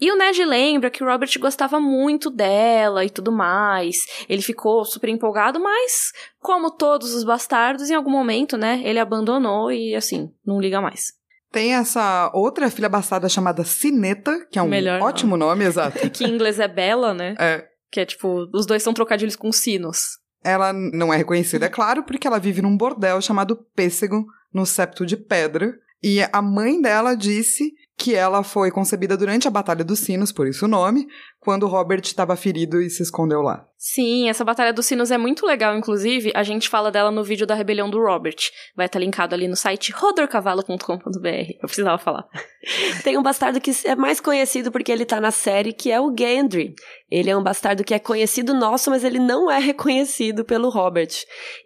[0.00, 4.06] E o Ned lembra que o Robert gostava muito dela e tudo mais.
[4.28, 9.70] Ele ficou super empolgado, mas, como todos os bastardos, em algum momento, né, ele abandonou
[9.70, 11.12] e, assim, não liga mais.
[11.52, 15.98] Tem essa outra filha bastarda chamada Cineta, que é um Melhor ótimo nome, exato.
[16.10, 17.34] que em inglês é Bela, né?
[17.38, 17.66] É.
[17.90, 20.18] Que é tipo, os dois são trocadilhos com sinos.
[20.42, 25.04] Ela não é reconhecida, é claro, porque ela vive num bordel chamado Pêssego, no Septo
[25.04, 30.00] de Pedra, e a mãe dela disse que ela foi concebida durante a Batalha dos
[30.00, 31.06] Sinos, por isso o nome,
[31.40, 33.66] quando Robert estava ferido e se escondeu lá.
[33.82, 37.46] Sim, essa Batalha dos Sinos é muito legal, inclusive, a gente fala dela no vídeo
[37.46, 38.36] da rebelião do Robert.
[38.76, 40.86] Vai estar linkado ali no site rodorcavalo.com.br.
[40.86, 42.28] Eu precisava falar.
[43.02, 46.14] Tem um bastardo que é mais conhecido porque ele tá na série, que é o
[46.14, 46.74] Gendry.
[47.10, 51.10] Ele é um bastardo que é conhecido nosso, mas ele não é reconhecido pelo Robert.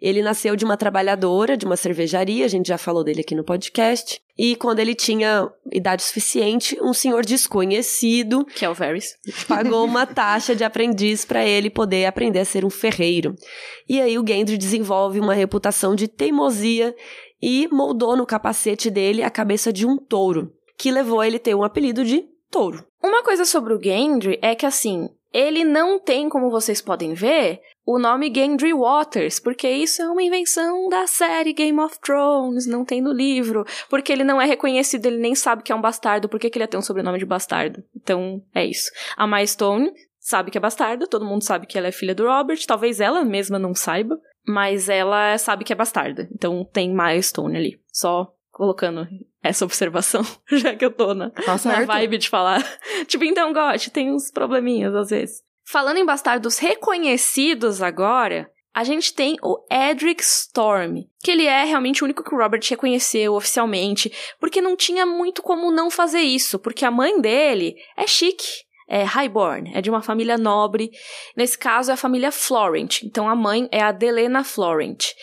[0.01, 3.43] Ele nasceu de uma trabalhadora de uma cervejaria, a gente já falou dele aqui no
[3.43, 4.21] podcast.
[4.37, 8.43] E quando ele tinha idade suficiente, um senhor desconhecido.
[8.45, 9.15] Que é o Varys.
[9.65, 13.35] Pagou uma taxa de aprendiz para ele poder aprender a ser um ferreiro.
[13.89, 16.95] E aí o Gendry desenvolve uma reputação de teimosia
[17.41, 21.55] e moldou no capacete dele a cabeça de um touro, que levou ele a ter
[21.55, 22.85] um apelido de touro.
[23.03, 27.59] Uma coisa sobre o Gendry é que assim, ele não tem, como vocês podem ver,
[27.85, 32.83] o nome Gendry Waters, porque isso é uma invenção da série Game of Thrones, não
[32.83, 33.63] tem no livro.
[33.89, 36.63] Porque ele não é reconhecido, ele nem sabe que é um bastardo, por que ele
[36.63, 37.83] ia ter um sobrenome de bastardo?
[37.95, 38.89] Então, é isso.
[39.15, 42.57] A Milestone sabe que é bastarda, todo mundo sabe que ela é filha do Robert,
[42.65, 46.27] talvez ela mesma não saiba, mas ela sabe que é bastarda.
[46.33, 47.79] Então tem Milestone ali.
[47.91, 49.07] Só colocando
[49.43, 52.63] essa observação, já que eu tô na, tá na vibe de falar.
[53.05, 55.43] tipo, então, Gotti, tem uns probleminhas às vezes.
[55.67, 62.03] Falando em bastardos reconhecidos agora, a gente tem o Edric Storm, que ele é realmente
[62.03, 66.59] o único que o Robert reconheceu oficialmente, porque não tinha muito como não fazer isso,
[66.59, 70.91] porque a mãe dele é chique, é highborn, é de uma família nobre.
[71.35, 75.13] Nesse caso é a família Florent, então a mãe é a Delena Florent.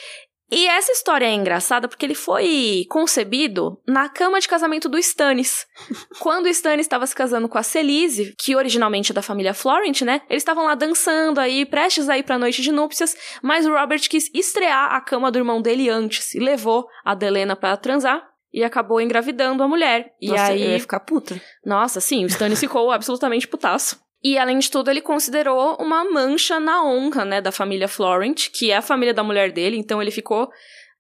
[0.55, 5.67] E essa história é engraçada porque ele foi concebido na cama de casamento do Stannis.
[6.21, 10.03] Quando o Stannis estava se casando com a Celise, que originalmente é da família Florent,
[10.03, 10.21] né?
[10.29, 14.07] Eles estavam lá dançando aí, prestes a ir pra noite de núpcias, mas o Robert
[14.11, 18.23] quis estrear a cama do irmão dele antes e levou a Delena para transar
[18.53, 20.13] e acabou engravidando a mulher.
[20.21, 21.41] E Nossa, aí eu ia ficar puta.
[21.65, 24.02] nossa, sim, o Stannis ficou absolutamente putaço.
[24.23, 28.71] E, além de tudo, ele considerou uma mancha na honra, né, da família Florent, que
[28.71, 29.77] é a família da mulher dele.
[29.77, 30.49] Então, ele ficou,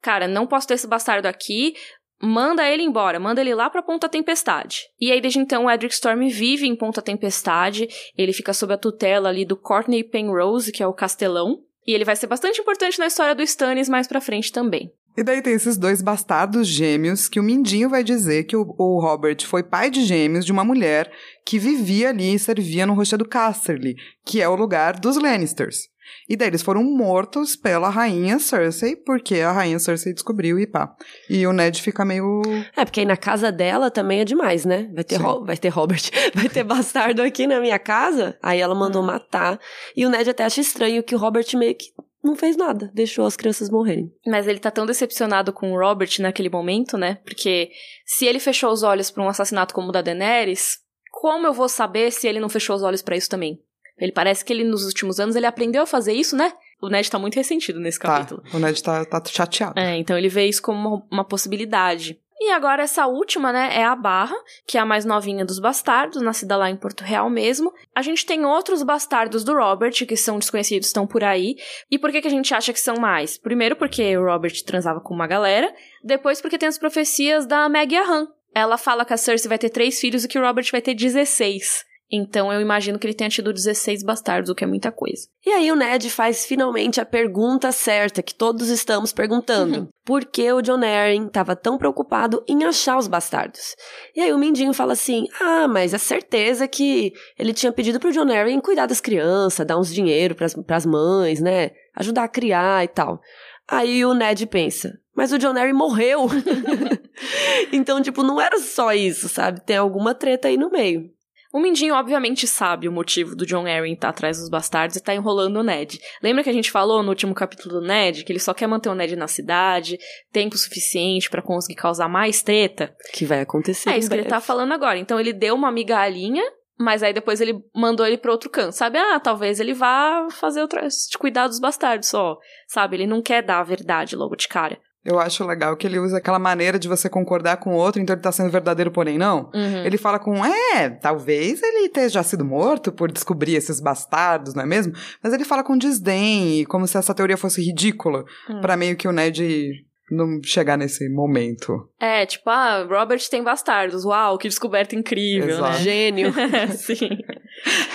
[0.01, 1.75] cara, não posso ter esse bastardo aqui,
[2.20, 4.89] manda ele embora, manda ele lá pra Ponta Tempestade.
[5.01, 8.79] E aí, desde então, o Edric Storm vive em Ponta Tempestade, ele fica sob a
[8.79, 11.61] tutela ali do Courtney Penrose, que é o castelão.
[11.87, 14.93] E ele vai ser bastante importante na história do Stannis mais pra frente também.
[15.17, 19.01] E daí tem esses dois bastardos gêmeos que o Mindinho vai dizer que o, o
[19.01, 21.11] Robert foi pai de gêmeos de uma mulher
[21.45, 23.95] que vivia ali e servia no Rochedo Casterly,
[24.25, 25.91] que é o lugar dos Lannisters.
[26.29, 30.95] E daí eles foram mortos pela rainha Cersei, porque a rainha Cersei descobriu e pá.
[31.29, 32.43] E o Ned fica meio.
[32.77, 34.91] É, porque aí na casa dela também é demais, né?
[34.95, 35.17] Vai ter.
[35.17, 36.03] Ro- vai ter Robert,
[36.35, 38.37] vai ter bastardo aqui na minha casa.
[38.43, 39.59] Aí ela mandou matar.
[39.97, 41.87] E o Ned até acha estranho que o Robert meio que
[42.23, 44.12] não fez nada, deixou as crianças morrerem.
[44.27, 47.18] Mas ele tá tão decepcionado com o Robert naquele momento, né?
[47.25, 47.70] Porque
[48.07, 50.79] se ele fechou os olhos pra um assassinato como o da Daenerys,
[51.11, 53.61] como eu vou saber se ele não fechou os olhos pra isso também?
[53.99, 56.53] Ele parece que ele nos últimos anos ele aprendeu a fazer isso, né?
[56.81, 58.43] O Ned tá muito ressentido nesse Tá, capítulo.
[58.53, 59.79] o Ned tá, tá chateado.
[59.79, 62.18] É, então ele vê isso como uma, uma possibilidade.
[62.45, 64.34] E agora essa última, né, é a Barra,
[64.66, 67.72] que é a mais novinha dos bastardos, nascida lá em Porto Real mesmo.
[67.95, 71.55] A gente tem outros bastardos do Robert, que são desconhecidos, estão por aí.
[71.88, 73.38] E por que, que a gente acha que são mais?
[73.38, 75.72] Primeiro porque o Robert transava com uma galera,
[76.03, 78.26] depois porque tem as profecias da Maggie Han.
[78.53, 80.95] Ela fala que a Cersei vai ter três filhos e que o Robert vai ter
[80.95, 81.84] 16.
[82.15, 85.27] Então eu imagino que ele tenha tido 16 bastardos, o que é muita coisa.
[85.47, 89.89] E aí o Ned faz finalmente a pergunta certa que todos estamos perguntando.
[90.05, 93.75] Por que o John Arryn estava tão preocupado em achar os bastardos?
[94.15, 98.13] E aí o Mindinho fala assim: "Ah, mas é certeza que ele tinha pedido pro
[98.13, 101.71] John Arryn cuidar das crianças, dar uns dinheiro pras, pras mães, né?
[101.97, 103.23] Ajudar a criar e tal".
[103.67, 106.27] Aí o Ned pensa: "Mas o John Arryn morreu".
[107.73, 109.65] então, tipo, não era só isso, sabe?
[109.65, 111.11] Tem alguma treta aí no meio.
[111.53, 115.14] O Mindinho obviamente sabe o motivo do John Arryn estar atrás dos bastardos e tá
[115.14, 116.00] enrolando o Ned.
[116.22, 118.88] Lembra que a gente falou no último capítulo do Ned que ele só quer manter
[118.88, 119.98] o Ned na cidade,
[120.32, 122.96] tempo suficiente pra conseguir causar mais treta?
[123.12, 123.90] Que vai acontecer.
[123.90, 124.98] É isso que ele tá falando agora.
[124.98, 126.42] Então ele deu uma migalhinha,
[126.78, 128.98] mas aí depois ele mandou ele pra outro canto, sabe?
[128.98, 132.96] Ah, talvez ele vá fazer outras, cuidar dos bastardos só, sabe?
[132.96, 134.80] Ele não quer dar a verdade logo de cara.
[135.05, 138.14] Eu acho legal que ele usa aquela maneira de você concordar com o outro, então
[138.14, 139.50] ele tá sendo verdadeiro, porém não.
[139.53, 139.84] Uhum.
[139.84, 144.62] Ele fala com, é, talvez ele tenha já sido morto por descobrir esses bastardos, não
[144.62, 144.92] é mesmo?
[145.22, 148.61] Mas ele fala com desdém, e como se essa teoria fosse ridícula, Hum.
[148.61, 151.88] pra meio que o Ned não chegar nesse momento.
[151.98, 154.05] É, tipo, ah, Robert tem bastardos.
[154.05, 155.78] Uau, que descoberta incrível, Exato.
[155.78, 156.32] Gênio.
[156.34, 156.66] né?
[156.76, 157.09] Sim.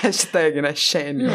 [0.02, 0.74] Hashtag, né?
[0.74, 1.30] Xênio.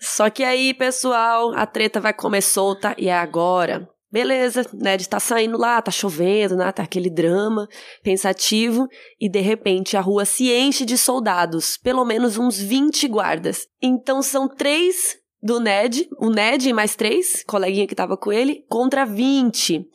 [0.00, 3.88] Só que aí, pessoal, a treta vai comer solta e é agora.
[4.10, 6.72] Beleza, Ned tá saindo lá, tá chovendo, né?
[6.72, 7.68] Tá aquele drama
[8.02, 8.88] pensativo
[9.20, 13.66] e de repente a rua se enche de soldados, pelo menos uns 20 guardas.
[13.82, 18.64] Então são três do Ned, o Ned e mais três, coleguinha que tava com ele,
[18.68, 19.86] contra 20.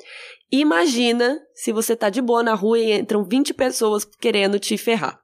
[0.51, 5.22] Imagina se você tá de boa na rua e entram 20 pessoas querendo te ferrar.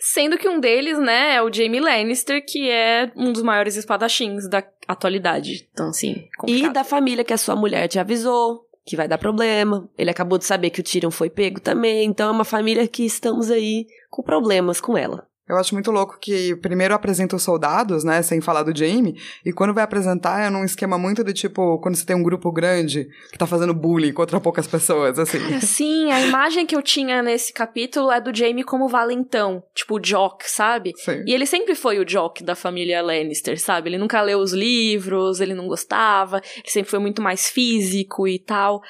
[0.00, 4.48] Sendo que um deles, né, é o Jaime Lannister, que é um dos maiores espadachins
[4.48, 5.68] da atualidade.
[5.72, 6.72] Então, assim, E complicado.
[6.72, 9.88] da família que a sua mulher te avisou que vai dar problema.
[9.96, 12.04] Ele acabou de saber que o Tyrion foi pego também.
[12.04, 15.26] Então é uma família que estamos aí com problemas com ela.
[15.48, 19.52] Eu acho muito louco que primeiro apresenta os soldados, né, sem falar do Jaime, e
[19.52, 23.08] quando vai apresentar é num esquema muito do tipo, quando você tem um grupo grande
[23.30, 25.38] que tá fazendo bullying contra poucas pessoas, assim.
[25.60, 30.00] Sim, a imagem que eu tinha nesse capítulo é do Jaime como valentão, tipo o
[30.00, 30.92] Jock, sabe?
[30.96, 31.22] Sim.
[31.26, 33.90] E ele sempre foi o Jock da família Lannister, sabe?
[33.90, 38.38] Ele nunca leu os livros, ele não gostava, ele sempre foi muito mais físico e
[38.38, 38.80] tal.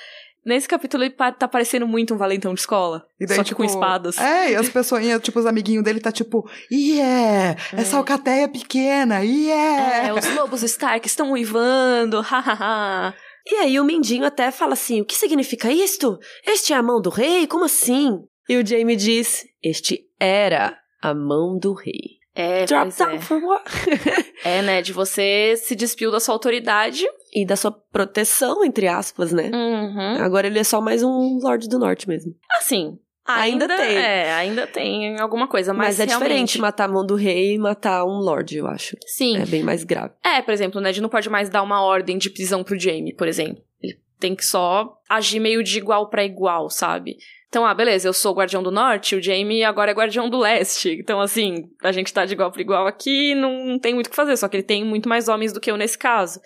[0.44, 3.06] Nesse capítulo ele tá parecendo muito um valentão de escola.
[3.18, 4.18] E daí, só que tipo, com espadas.
[4.18, 10.08] É, e as pessoinhas, tipo, os amiguinhos dele tá tipo, yeah, essa alcateia pequena, yeah.
[10.08, 13.14] É, os lobos Stark estão uivando, hahaha.
[13.46, 16.18] E aí o Mindinho até fala assim: o que significa isto?
[16.46, 17.46] Este é a mão do rei?
[17.46, 18.20] Como assim?
[18.48, 22.23] E o Jaime diz: este era a mão do rei.
[22.34, 23.20] É, Drop down é.
[23.20, 23.64] for what?
[24.44, 27.04] É, né, de você se despiu da sua autoridade.
[27.32, 29.50] e da sua proteção, entre aspas, né?
[29.54, 30.22] Uhum.
[30.22, 32.34] Agora ele é só mais um Lorde do Norte mesmo.
[32.58, 33.96] Assim, Ainda tem.
[33.96, 37.54] É, ainda tem alguma coisa, mas, Mas, é realmente- diferente matar a mão do rei
[37.54, 38.98] e matar um lord, eu acho.
[39.06, 39.38] Sim.
[39.38, 40.12] É bem mais grave.
[40.22, 43.14] É, por exemplo, o Ned não pode mais dar uma ordem de prisão pro Jaime,
[43.14, 43.62] por exemplo.
[43.82, 47.16] Ele tem que só agir meio de igual pra igual, sabe?
[47.54, 50.40] Então, ah, beleza, eu sou o Guardião do Norte, o Jaime agora é Guardião do
[50.40, 50.98] Leste.
[50.98, 54.16] Então, assim, a gente tá de igual pra igual aqui, não, tem muito o que
[54.16, 56.40] fazer, só que ele tem muito mais homens do que eu nesse caso.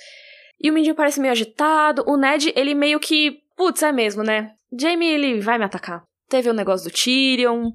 [0.61, 4.51] E o Mindinho parece meio agitado, o Ned, ele meio que, putz, é mesmo, né?
[4.79, 6.03] Jaime, ele vai me atacar.
[6.29, 7.73] Teve o negócio do Tyrion.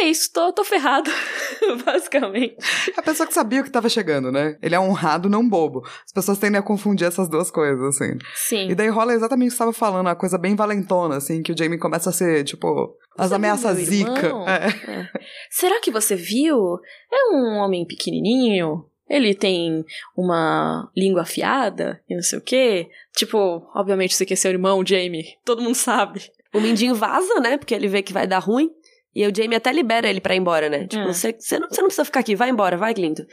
[0.00, 1.10] É isso, tô, tô ferrado,
[1.84, 2.56] basicamente.
[2.96, 4.56] A pessoa que sabia o que tava chegando, né?
[4.60, 5.82] Ele é honrado, não bobo.
[6.04, 8.18] As pessoas tendem a confundir essas duas coisas, assim.
[8.34, 8.70] Sim.
[8.70, 11.52] E daí rola exatamente o que você tava falando, uma coisa bem valentona, assim, que
[11.52, 14.32] o Jamie começa a ser, tipo, as Você ameaças zica.
[14.46, 14.90] É.
[14.90, 15.08] É.
[15.50, 16.78] Será que você viu?
[17.12, 18.84] É um homem pequenininho.
[19.08, 19.84] Ele tem
[20.16, 22.88] uma língua afiada e não sei o quê.
[23.14, 25.36] Tipo, obviamente você quer ser irmão, Jamie.
[25.44, 26.32] Todo mundo sabe.
[26.52, 27.58] O Mindinho vaza, né?
[27.58, 28.70] Porque ele vê que vai dar ruim.
[29.14, 30.86] E aí o Jamie até libera ele pra ir embora, né?
[30.86, 31.06] Tipo, É.
[31.06, 33.24] você, você, não, não precisa ficar aqui, vai embora, vai, Glinto.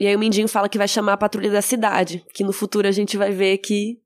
[0.00, 2.24] e aí o Mindinho fala que vai chamar a patrulha da cidade.
[2.34, 3.98] Que no futuro a gente vai ver que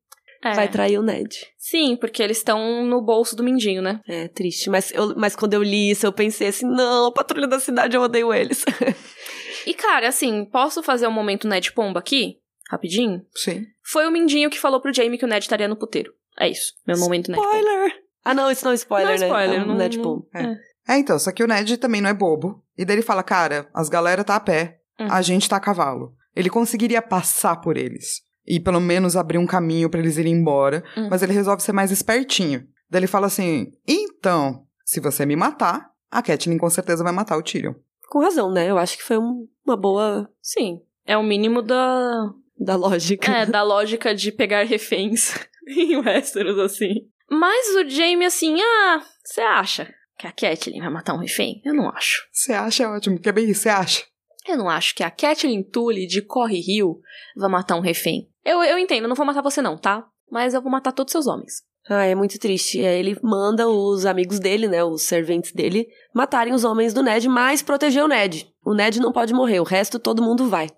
[0.45, 0.53] É.
[0.55, 1.35] vai trair o Ned.
[1.57, 4.01] Sim, porque eles estão no bolso do Mindinho, né?
[4.07, 4.69] É triste.
[4.69, 7.97] Mas, eu, mas quando eu li isso, eu pensei assim: não, a patrulha da cidade,
[7.97, 8.65] eu odeio eles.
[9.65, 12.39] E, cara, assim, posso fazer um momento Ned Pomba aqui?
[12.69, 13.23] Rapidinho?
[13.33, 13.65] Sim.
[13.85, 16.13] Foi o Mindinho que falou pro Jamie que o Ned estaria no puteiro.
[16.37, 16.73] É isso.
[16.85, 17.57] Meu momento Ned Pomba.
[17.59, 17.93] Spoiler!
[18.25, 19.27] Ah, não, isso não é spoiler, Não é né?
[19.27, 20.27] spoiler, é um não- Ned não- Pum.
[20.35, 20.43] É.
[20.43, 20.57] É.
[20.89, 22.63] É, então, só que o Ned também não é bobo.
[22.77, 25.07] E daí ele fala, cara, as galera tá a pé, Hum.
[25.11, 26.15] a gente tá a cavalo.
[26.35, 28.23] Ele conseguiria passar por eles.
[28.47, 30.83] E pelo menos abrir um caminho pra eles irem embora.
[30.97, 31.09] Hum.
[31.11, 32.67] Mas ele resolve ser mais espertinho.
[32.91, 37.39] Daí ele fala assim, então, se você me matar, a Catelyn com certeza vai matar
[37.39, 37.75] o Tyrion.
[38.11, 38.69] Com razão, né?
[38.71, 40.81] Eu acho que foi um- uma boa Sim.
[41.07, 43.31] É o mínimo da, da lógica.
[43.33, 45.35] É, da lógica de pegar reféns
[45.67, 47.09] em Westeros, assim.
[47.31, 49.89] Mas o Jaime, assim, ah, você acha
[50.23, 51.61] que a Catelyn vai matar um refém?
[51.65, 52.23] Eu não acho.
[52.33, 54.05] Você acha ótimo, porque é bem isso, você acha?
[54.47, 57.01] Eu não acho que a Catelyn Tully de Corre Rio
[57.37, 58.29] vai matar um refém.
[58.45, 60.07] Eu, eu entendo, eu não vou matar você não, tá?
[60.31, 61.63] Mas eu vou matar todos seus homens.
[61.89, 62.79] Ah, é muito triste.
[62.79, 67.03] E aí ele manda os amigos dele, né, os serventes dele, matarem os homens do
[67.03, 68.49] Ned, mas proteger o Ned.
[68.65, 70.69] O Ned não pode morrer, o resto todo mundo vai.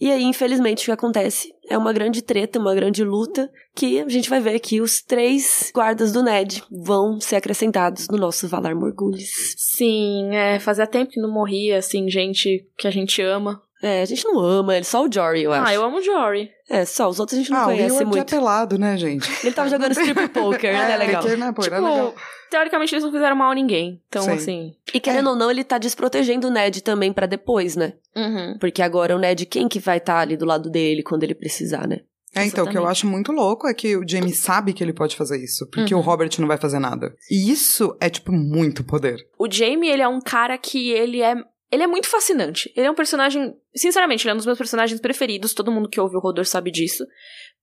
[0.00, 4.08] E aí, infelizmente, o que acontece é uma grande treta, uma grande luta, que a
[4.08, 8.74] gente vai ver que os três guardas do Ned vão ser acrescentados no nosso Valar
[8.74, 9.54] Morgulhos.
[9.56, 13.62] Sim, é, fazia tempo que não morria, assim, gente que a gente ama.
[13.82, 15.68] É, a gente não ama ele, só o Jory, eu acho.
[15.68, 16.50] Ah, eu amo o Jory.
[16.70, 18.30] É, só, os outros a gente não ah, o conhece Hayward é muito.
[18.30, 19.28] pelado, né, gente?
[19.44, 20.92] Ele tava jogando strip poker, né?
[20.92, 21.22] É, legal.
[21.22, 22.14] que, né, pô, era Tipo, legal.
[22.48, 24.00] teoricamente eles não fizeram mal a ninguém.
[24.08, 24.30] Então, Sim.
[24.30, 24.72] assim...
[24.94, 27.94] E querendo ou não, ele tá desprotegendo o Ned também pra depois, né?
[28.14, 28.56] Uhum.
[28.60, 31.88] Porque agora o Ned, quem que vai estar ali do lado dele quando ele precisar,
[31.88, 31.98] né?
[32.32, 32.90] É, então, o que eu Exatamente.
[32.92, 36.00] acho muito louco é que o Jamie sabe que ele pode fazer isso, porque Uhum.
[36.00, 37.12] o Robert não vai fazer nada.
[37.28, 39.18] E isso é, tipo, muito poder.
[39.36, 41.34] O Jamie, ele é um cara que ele é.
[41.70, 42.72] Ele é muito fascinante.
[42.76, 43.54] Ele é um personagem.
[43.74, 45.54] Sinceramente, ele é um dos meus personagens preferidos.
[45.54, 47.04] Todo mundo que ouve o Rodor sabe disso.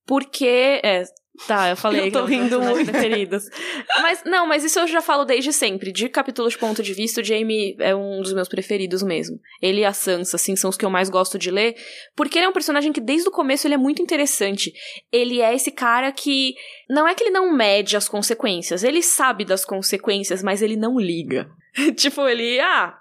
[0.06, 0.80] Porque.
[0.82, 1.04] É.
[1.46, 2.90] Tá, eu falei Eu tô que é rindo muito.
[2.90, 3.44] preferidos.
[4.00, 5.92] Mas, não, mas isso eu já falo desde sempre.
[5.92, 9.38] De capítulos de ponto de vista, o Jamie é um dos meus preferidos mesmo.
[9.60, 11.76] Ele e a Sansa, assim, são os que eu mais gosto de ler.
[12.16, 14.72] Porque ele é um personagem que, desde o começo, ele é muito interessante.
[15.12, 16.54] Ele é esse cara que.
[16.88, 18.82] Não é que ele não mede as consequências.
[18.82, 21.48] Ele sabe das consequências, mas ele não liga.
[21.94, 22.58] tipo, ele.
[22.58, 22.98] Ah,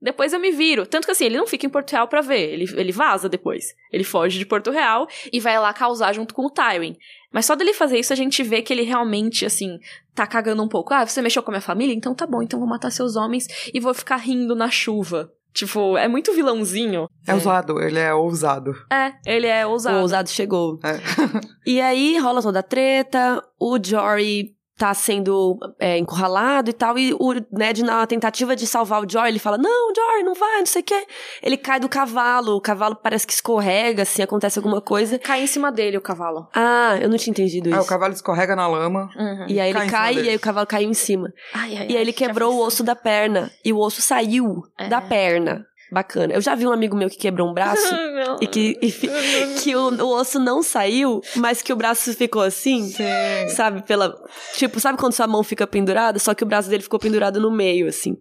[0.00, 0.86] depois eu me viro.
[0.86, 2.52] Tanto que assim, ele não fica em Porto Real pra ver.
[2.52, 3.74] Ele, ele vaza depois.
[3.92, 6.96] Ele foge de Porto Real e vai lá causar junto com o Tywin.
[7.32, 9.78] Mas só dele fazer isso, a gente vê que ele realmente, assim,
[10.14, 10.94] tá cagando um pouco.
[10.94, 11.94] Ah, você mexeu com a minha família?
[11.94, 15.30] Então tá bom, então vou matar seus homens e vou ficar rindo na chuva.
[15.52, 17.08] Tipo, é muito vilãozinho.
[17.26, 18.72] É, ousado, ele é ousado.
[18.92, 19.98] É, ele é O ousado.
[20.00, 20.78] ousado chegou.
[20.84, 21.00] É.
[21.66, 27.14] E aí rola toda a treta, o Jory tá sendo é, encurralado e tal, e
[27.14, 30.66] o Ned, na tentativa de salvar o Jory, ele fala, não, Jory, não vai, não
[30.66, 31.06] sei o quê.
[31.42, 35.18] Ele cai do cavalo, o cavalo parece que escorrega, assim, acontece alguma coisa.
[35.18, 36.46] Cai em cima dele o cavalo.
[36.54, 37.80] Ah, eu não tinha entendido isso.
[37.80, 39.08] o cavalo escorrega na lama.
[39.16, 39.46] Uhum.
[39.48, 40.26] E aí Cai ele cai dele.
[40.26, 41.32] e aí o cavalo caiu em cima.
[41.54, 43.50] Ai, ai, E aí ele que quebrou o osso da perna.
[43.64, 44.88] E o osso saiu É.
[44.88, 45.64] da perna.
[45.90, 46.34] Bacana.
[46.34, 47.94] Eu já vi um amigo meu que quebrou um braço
[48.42, 49.08] e que, e fi-
[49.62, 52.88] que o, o osso não saiu, mas que o braço ficou assim.
[52.88, 53.04] Sim.
[53.48, 54.14] Sabe, pela.
[54.54, 56.18] Tipo, sabe quando sua mão fica pendurada?
[56.18, 58.16] Só que o braço dele ficou pendurado no meio, assim.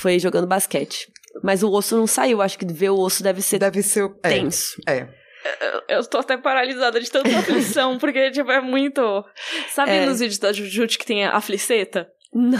[0.00, 1.10] Foi jogando basquete.
[1.42, 2.42] Mas o osso não saiu.
[2.42, 4.04] Acho que ver o osso deve ser Deve ser.
[4.04, 4.76] o- É, tenso.
[4.86, 5.08] é.
[5.88, 9.24] Eu tô até paralisada de tanta aflição, porque, tipo, é muito.
[9.74, 10.06] Sabe É.
[10.06, 12.08] nos vídeos da Jujutsu que tem a afliceta?
[12.34, 12.58] Não.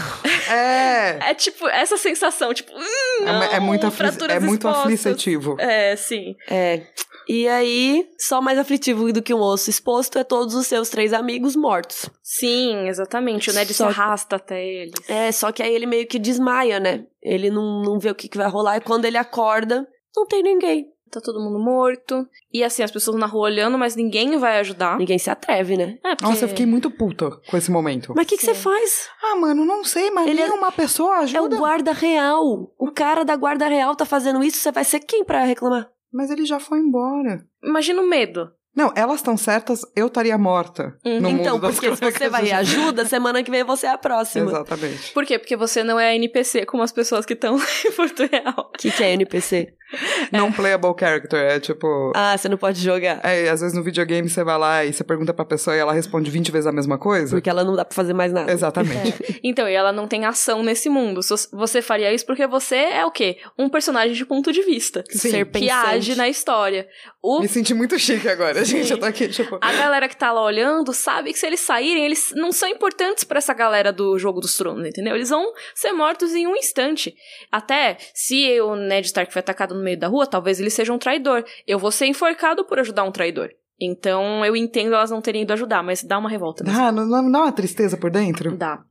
[0.51, 1.31] É.
[1.31, 5.55] É tipo essa sensação, tipo, hum, É, não, é muito, afli é muito aflicitivo.
[5.59, 6.35] É, sim.
[6.47, 6.83] É.
[7.27, 11.13] E aí, só mais aflitivo do que um osso exposto é todos os seus três
[11.13, 12.09] amigos mortos.
[12.21, 13.49] Sim, exatamente.
[13.49, 14.93] O Ned Só se arrasta até eles.
[15.07, 17.05] É, só que aí ele meio que desmaia, né?
[17.21, 20.43] Ele não, não vê o que, que vai rolar e quando ele acorda, não tem
[20.43, 20.87] ninguém.
[21.13, 22.27] Tá todo mundo morto.
[22.51, 24.97] E assim, as pessoas na rua olhando, mas ninguém vai ajudar.
[24.97, 25.99] Ninguém se atreve, né?
[26.03, 26.25] É, porque...
[26.25, 28.13] Nossa, eu fiquei muito puta com esse momento.
[28.15, 29.09] Mas o que, que você faz?
[29.23, 31.57] Ah, mano, não sei, mas Ele é- nenhuma pessoa É o ajuda.
[31.57, 32.73] guarda real.
[32.79, 35.87] O cara da guarda real tá fazendo isso, você vai ser quem pra reclamar?
[36.11, 37.45] Mas ele já foi embora.
[37.63, 38.51] Imagina o medo.
[38.75, 40.97] Não, elas estão certas, eu estaria morta.
[41.05, 41.21] Uhum.
[41.21, 43.91] No então, mundo das porque se você vai e ajuda, semana que vem você é
[43.91, 44.49] a próxima.
[44.49, 45.11] Exatamente.
[45.11, 45.37] Por quê?
[45.37, 47.55] Porque você não é NPC como as pessoas que estão
[47.85, 48.71] em Porto Real.
[48.73, 49.75] O que, que é NPC?
[50.31, 52.11] Não playable character, é tipo.
[52.15, 53.19] Ah, você não pode jogar.
[53.23, 55.93] É, às vezes no videogame você vai lá e você pergunta pra pessoa e ela
[55.93, 57.35] responde 20 vezes a mesma coisa.
[57.35, 58.51] Porque ela não dá pra fazer mais nada.
[58.51, 59.13] Exatamente.
[59.45, 61.19] Então, e ela não tem ação nesse mundo.
[61.51, 63.39] Você faria isso porque você é o quê?
[63.59, 65.03] Um personagem de ponto de vista.
[65.09, 65.31] Sim.
[65.31, 66.87] Ser Que age na história.
[67.21, 68.87] O Me senti muito chique agora, gente.
[68.87, 68.93] Sim.
[68.93, 69.57] Eu tô aqui, tipo.
[69.61, 73.23] A galera que tá lá olhando sabe que se eles saírem, eles não são importantes
[73.25, 75.15] pra essa galera do Jogo dos Tronos, entendeu?
[75.15, 77.13] Eles vão ser mortos em um instante.
[77.51, 80.97] Até se o Ned Stark foi atacado no meio da rua, talvez ele seja um
[80.97, 81.43] traidor.
[81.67, 83.49] Eu vou ser enforcado por ajudar um traidor.
[83.79, 86.63] Então eu entendo elas não terem ido ajudar, mas dá uma revolta.
[86.67, 88.55] Ah, não, não dá uma tristeza por dentro?
[88.55, 88.81] Dá.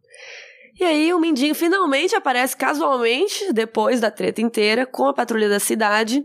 [0.79, 5.61] E aí o Mindinho finalmente aparece casualmente, depois da treta inteira, com a patrulha da
[5.61, 6.25] cidade.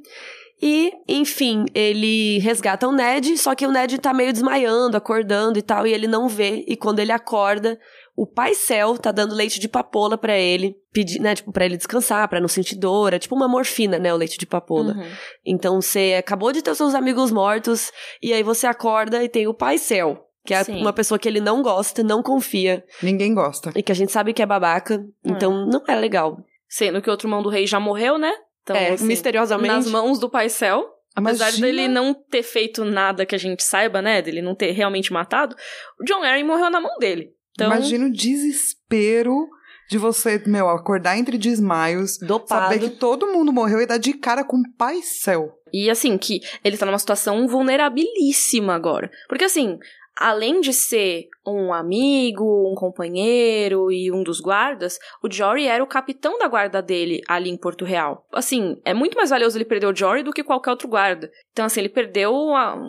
[0.61, 5.61] E, enfim, ele resgata o Ned, só que o Ned tá meio desmaiando, acordando e
[5.61, 6.63] tal, e ele não vê.
[6.67, 7.79] E quando ele acorda,
[8.17, 11.77] o pai Céu tá dando leite de papoula pra ele, pedir, né, tipo, pra ele
[11.77, 13.13] descansar, pra não sentir dor.
[13.13, 14.93] É tipo uma morfina, né, o leite de papoula.
[14.93, 15.07] Uhum.
[15.45, 17.91] Então você acabou de ter os seus amigos mortos,
[18.21, 20.81] e aí você acorda e tem o pai Céu, que é Sim.
[20.81, 23.71] uma pessoa que ele não gosta, não confia, Ninguém gosta.
[23.75, 26.39] e que a gente sabe que é babaca, então não é legal.
[26.67, 28.33] Sendo que o outro mão do rei já morreu, né?
[28.63, 29.69] Então, é, assim, misteriosamente.
[29.73, 30.85] nas mãos do Pai Céu.
[31.15, 34.21] Apesar Imagina- dele não ter feito nada que a gente saiba, né?
[34.21, 35.55] Dele não ter realmente matado,
[35.99, 37.31] o John Arryn morreu na mão dele.
[37.57, 39.49] Então, Imagina o desespero
[39.89, 42.65] de você, meu, acordar entre desmaios, Dopado.
[42.65, 45.49] saber que todo mundo morreu e dar de cara com o pai céu.
[45.73, 49.09] E assim, que ele tá numa situação vulnerabilíssima agora.
[49.27, 49.79] Porque assim,
[50.19, 55.87] além de ser um amigo, um companheiro e um dos guardas, o Jory era o
[55.87, 58.25] capitão da guarda dele ali em Porto Real.
[58.33, 61.31] Assim, é muito mais valioso ele perder o Jory do que qualquer outro guarda.
[61.51, 62.33] Então, assim, ele perdeu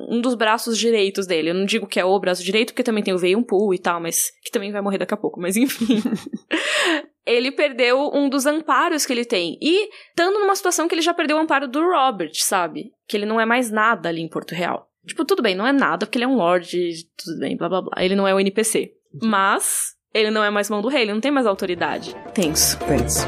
[0.08, 1.50] um dos braços direitos dele.
[1.50, 3.78] Eu não digo que é o braço direito, porque também tem o Veio Pool e
[3.78, 6.02] tal, mas que também vai morrer daqui a pouco, mas enfim.
[7.24, 9.58] ele perdeu um dos amparos que ele tem.
[9.60, 12.90] E estando numa situação que ele já perdeu o amparo do Robert, sabe?
[13.06, 14.88] Que ele não é mais nada ali em Porto Real.
[15.06, 16.68] Tipo, tudo bem, não é nada, porque ele é um lord,
[17.16, 18.04] tudo bem, blá blá blá.
[18.04, 18.92] Ele não é o NPC.
[19.22, 22.14] Mas ele não é mais mão do rei, ele não tem mais autoridade.
[22.34, 22.78] Tenso.
[22.80, 23.26] Penso.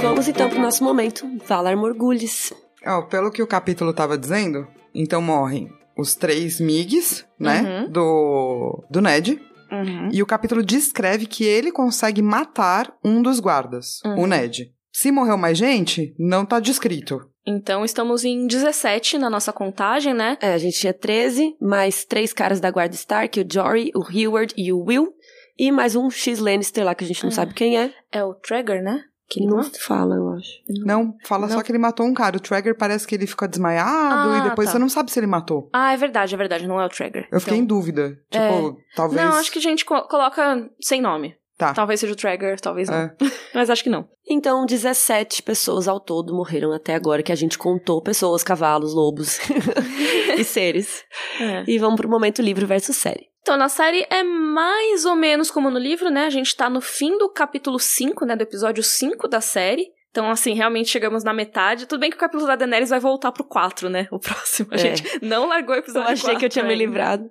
[0.00, 2.52] Vamos então pro nosso momento, Valar Morgulhos.
[2.86, 7.62] Ó, pelo que o capítulo tava dizendo, então morrem os três Migs, né?
[7.62, 7.90] Uhum.
[7.90, 9.40] Do, do Ned.
[9.70, 10.08] Uhum.
[10.12, 14.22] E o capítulo descreve que ele consegue matar um dos guardas, Uhum.
[14.22, 14.72] o Ned.
[14.92, 17.20] Se morreu mais gente, não tá descrito.
[17.46, 20.36] Então estamos em 17 na nossa contagem, né?
[20.40, 24.52] É, a gente tinha 13, mais três caras da guarda Stark, o Jory, o Heward
[24.56, 25.12] e o Will.
[25.58, 27.34] E mais um X Lannister lá que a gente não Ah.
[27.34, 27.92] sabe quem é.
[28.10, 29.00] É o Trigger, né?
[29.28, 29.78] Que ele não mata?
[29.80, 30.50] fala, eu acho.
[30.84, 31.54] Não, fala Não.
[31.56, 32.36] só que ele matou um cara.
[32.36, 34.72] O Trigger parece que ele ficou desmaiado Ah, e depois tá.
[34.72, 35.68] você não sabe se ele matou.
[35.72, 37.26] Ah, é verdade, é verdade, não é o Trigger.
[37.32, 38.16] Eu fiquei em Então- dúvida.
[38.30, 39.20] Tipo, talvez.
[39.20, 41.34] Não, acho que a gente co- coloca sem nome.
[41.58, 41.72] Tá.
[41.72, 42.96] Talvez seja o Trigger, talvez não.
[42.96, 43.14] É.
[43.54, 44.06] Mas acho que não.
[44.28, 48.02] Então, 17 pessoas ao todo morreram até agora, que a gente contou.
[48.02, 49.38] Pessoas, cavalos, lobos
[50.38, 51.02] e seres.
[51.40, 51.64] É.
[51.66, 53.26] E vamos pro momento livro versus série.
[53.46, 56.26] Então, na série é mais ou menos como no livro, né?
[56.26, 58.34] A gente tá no fim do capítulo 5, né?
[58.34, 59.92] Do episódio 5 da série.
[60.10, 61.86] Então, assim, realmente chegamos na metade.
[61.86, 64.08] Tudo bem que o capítulo da Daenerys vai voltar pro 4, né?
[64.10, 64.70] O próximo.
[64.72, 64.78] A É.
[64.78, 67.30] gente não largou o Eu episódio achei que eu 4 tinha me livrado.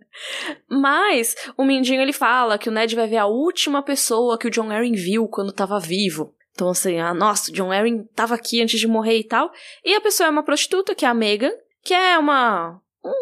[0.70, 4.52] Mas o Mindinho ele fala que o Ned vai ver a última pessoa que o
[4.52, 6.34] John Arryn viu quando tava vivo.
[6.54, 9.52] Então, assim, ah, nossa, o John Arryn tava aqui antes de morrer e tal.
[9.84, 11.52] E a pessoa é uma prostituta, que é a Megan,
[11.84, 12.80] que é uma.
[13.04, 13.14] uma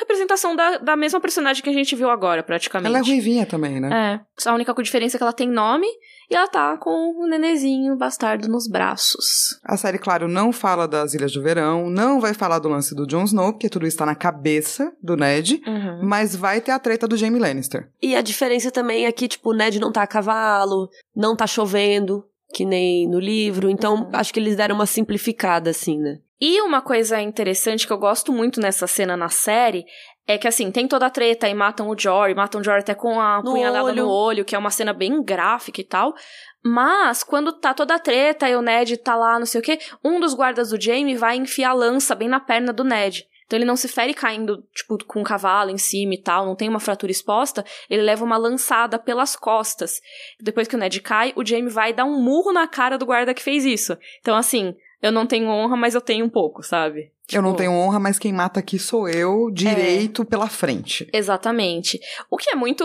[0.00, 2.88] representação da, da mesma personagem que a gente viu agora, praticamente.
[2.88, 4.20] Ela é ruivinha também, né?
[4.44, 4.48] É.
[4.48, 5.86] A única diferença é que ela tem nome
[6.30, 9.58] e ela tá com o nenezinho bastardo nos braços.
[9.64, 13.06] A série, claro, não fala das Ilhas do Verão, não vai falar do lance do
[13.06, 16.00] Jon Snow, porque tudo está na cabeça do Ned, Uhum.
[16.08, 17.88] mas vai ter a treta do Jaime Lannister.
[18.02, 21.46] E a diferença também é que, tipo, o Ned não tá a cavalo, não tá
[21.46, 22.24] chovendo,
[22.54, 23.68] que nem no livro.
[23.68, 24.10] Então, Uhum.
[24.12, 26.18] acho que eles deram uma simplificada, assim, né?
[26.40, 29.84] E uma coisa interessante que eu gosto muito nessa cena na série
[30.26, 32.94] é que assim, tem toda a treta e matam o Jory, matam o Jory até
[32.94, 34.04] com a No punhalada olho.
[34.04, 36.14] no olho, que é uma cena bem gráfica e tal.
[36.62, 39.78] Mas, quando tá toda a treta e o Ned tá lá, não sei o quê,
[40.04, 43.26] um dos guardas do Jamie vai enfiar a lança bem na perna do Ned.
[43.46, 46.54] Então ele não se fere caindo, tipo, com um cavalo em cima e tal, não
[46.54, 50.00] tem uma fratura exposta, ele leva uma lançada pelas costas.
[50.38, 53.34] Depois que o Ned cai, o Jamie vai dar um murro na cara do guarda
[53.34, 53.98] que fez isso.
[54.20, 57.10] Então, assim, eu não tenho honra, mas eu tenho um pouco, sabe?
[57.32, 61.08] Eu não Tipo, tenho honra, mas quem mata aqui sou eu, direito pela frente.
[61.12, 62.00] Exatamente.
[62.28, 62.84] O que é muito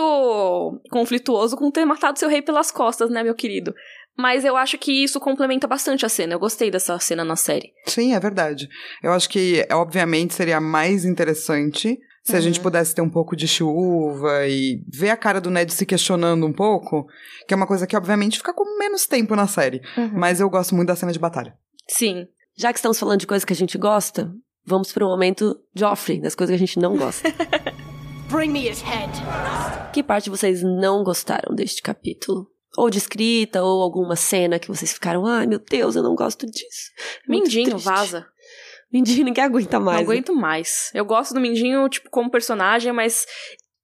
[0.90, 3.74] conflituoso com ter matado seu rei pelas costas, né, meu querido?
[4.16, 6.32] Mas eu acho que isso complementa bastante a cena.
[6.34, 7.72] Eu gostei dessa cena na série.
[7.86, 8.66] Sim, é verdade.
[9.02, 12.40] Eu acho que, obviamente, seria mais interessante se a Uhum.
[12.42, 16.46] gente pudesse ter um pouco de chuva e ver a cara do Ned se questionando
[16.46, 17.06] um pouco,
[17.46, 19.82] que é uma coisa que, obviamente, fica com menos tempo na série.
[20.14, 21.54] Mas eu gosto muito da cena de batalha.
[21.88, 22.26] Sim.
[22.56, 24.32] Já que estamos falando de coisas que a gente gosta,
[24.64, 27.28] vamos pro momento Joffrey, das coisas que a gente não gosta.
[28.28, 29.12] Bring me his head.
[29.92, 32.50] que parte vocês não gostaram deste capítulo?
[32.76, 36.44] Ou de escrita, ou alguma cena que vocês ficaram, ai meu Deus, eu não gosto
[36.44, 36.90] disso.
[37.26, 37.84] É Mindinho, triste.
[37.84, 38.26] vaza.
[38.92, 40.00] Mindinho, ninguém aguenta mais.
[40.00, 40.12] não né?
[40.12, 40.90] aguento mais.
[40.92, 43.26] Eu gosto do Mindinho, tipo, como personagem, mas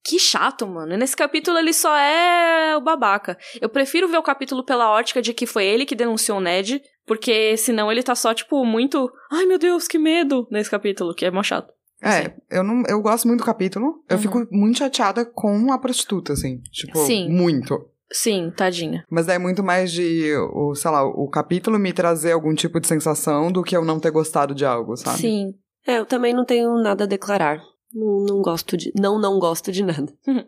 [0.05, 0.96] que chato, mano.
[0.96, 3.38] Nesse capítulo ele só é o babaca.
[3.61, 6.82] Eu prefiro ver o capítulo pela ótica de que foi ele que denunciou o Ned,
[7.07, 9.11] porque senão ele tá só, tipo, muito.
[9.30, 10.46] Ai meu Deus, que medo!
[10.50, 11.72] Nesse capítulo, que é mó chato.
[12.05, 14.03] É, eu, não, eu gosto muito do capítulo.
[14.11, 14.22] Eu Uhum.
[14.22, 16.61] fico muito chateada com a prostituta, assim.
[16.72, 17.28] Tipo, Sim.
[17.30, 17.78] muito.
[18.12, 19.05] Sim, tadinha.
[19.09, 22.80] Mas daí é muito mais de, o, sei lá, o capítulo me trazer algum tipo
[22.80, 25.18] de sensação do que eu não ter gostado de algo, sabe?
[25.18, 25.55] Sim.
[25.86, 27.62] É, eu também não tenho nada a declarar.
[27.94, 28.92] Não, não gosto de.
[28.98, 30.12] Não, não gosto de nada.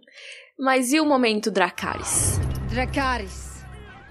[0.59, 2.39] Mas e o momento Dracarys?
[2.69, 3.44] Dracarys.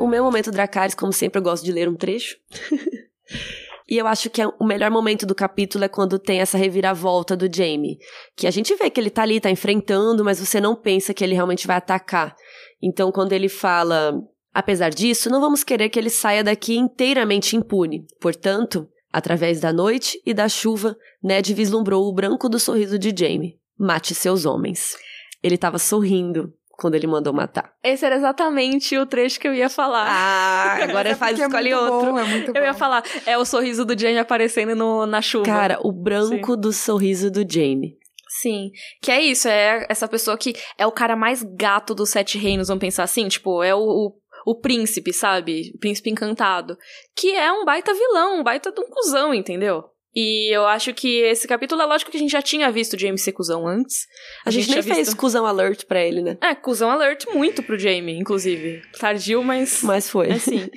[0.04, 2.36] O meu momento Dracarys, como sempre, eu gosto de ler um trecho.
[3.88, 7.38] e eu acho que é- o melhor momento do capítulo é quando tem essa reviravolta
[7.38, 7.97] do Jamie.
[8.36, 11.24] Que a gente vê que ele tá ali, tá enfrentando, mas você não pensa que
[11.24, 12.36] ele realmente vai atacar.
[12.82, 14.22] Então, quando ele fala.
[14.54, 18.06] Apesar disso, não vamos querer que ele saia daqui inteiramente impune.
[18.20, 23.58] Portanto, através da noite e da chuva, Ned vislumbrou o branco do sorriso de Jamie.
[23.80, 24.97] Mate seus homens.
[25.41, 27.74] Ele tava sorrindo quando ele mandou matar.
[27.84, 30.07] Esse era exatamente o trecho que eu ia falar.
[30.09, 32.11] Ah, agora faz, é escolhe muito outro.
[32.11, 35.45] bom, é muito Eu ia falar, é o sorriso do Jamie aparecendo no, na chuva.
[35.45, 37.97] Cara, o branco do sorriso do Jamie.
[38.28, 38.71] Sim.
[39.01, 42.67] Que é isso, é essa pessoa que é o cara mais gato dos sete reinos,
[42.67, 44.15] vamos pensar assim, tipo, é o, o,
[44.45, 45.71] o príncipe, sabe?
[45.76, 46.76] O príncipe encantado.
[47.15, 49.84] Que é um baita vilão, um baita de um cuzão, entendeu?
[50.16, 52.99] E eu acho que esse capítulo é lógico que a gente já tinha visto o
[52.99, 54.05] Jamie ser cuzão antes.
[54.45, 56.38] A, gente, nem tinha fez visto- cuzão alert pra ele, né?
[56.41, 58.82] É, cuzão alert muito pro Jamie, inclusive.
[58.99, 59.82] Tardio, mas.
[59.82, 60.32] Mas foi.
[60.32, 60.70] Assim.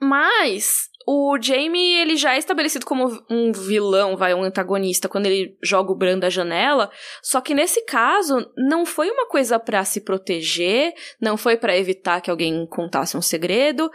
[0.00, 5.56] Mas o Jamie, ele já é estabelecido como um vilão, vai, um antagonista, quando ele
[5.62, 6.90] joga o Bran da janela.
[7.22, 12.20] Só que nesse caso, não foi uma coisa pra se proteger, não foi pra evitar
[12.20, 13.90] que alguém contasse um segredo.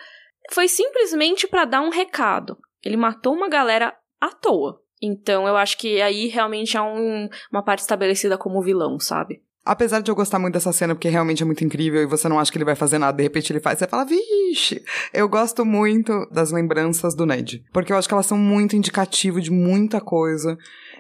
[0.51, 2.57] Foi simplesmente pra dar um recado.
[2.83, 4.81] Ele matou uma galera à toa.
[5.01, 9.41] Então eu acho que aí realmente é um- uma parte estabelecida como vilão, sabe?
[9.63, 12.39] Apesar de eu gostar muito dessa cena, porque realmente é muito incrível e você não
[12.39, 14.83] acha que ele vai fazer nada, de repente ele faz, você fala, vixe!
[15.11, 17.65] Eu gosto muito das lembranças do Ned.
[17.73, 20.55] Porque eu acho que elas são muito indicativo de muita coisa.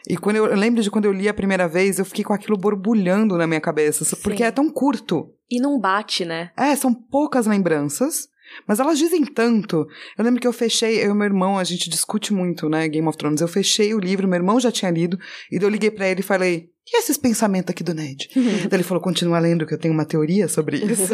[0.09, 2.33] E quando eu, eu lembro de quando eu li a primeira vez, eu fiquei com
[2.33, 4.03] aquilo borbulhando na minha cabeça.
[4.23, 4.43] Porque Sim.
[4.45, 5.31] é tão curto.
[5.49, 6.49] E não bate, né?
[6.57, 8.27] É, são poucas lembranças.
[8.67, 9.87] Mas elas dizem tanto.
[10.17, 13.07] Eu lembro que eu fechei, eu e meu irmão, a gente discute muito, né, Game
[13.07, 13.41] of Thrones.
[13.41, 15.17] Eu fechei o livro, meu irmão já tinha lido,
[15.51, 18.29] e daí eu liguei pra ele e falei: e esses pensamentos aqui do Ned?
[18.35, 21.13] daí ele falou: continua lendo, que eu tenho uma teoria sobre isso.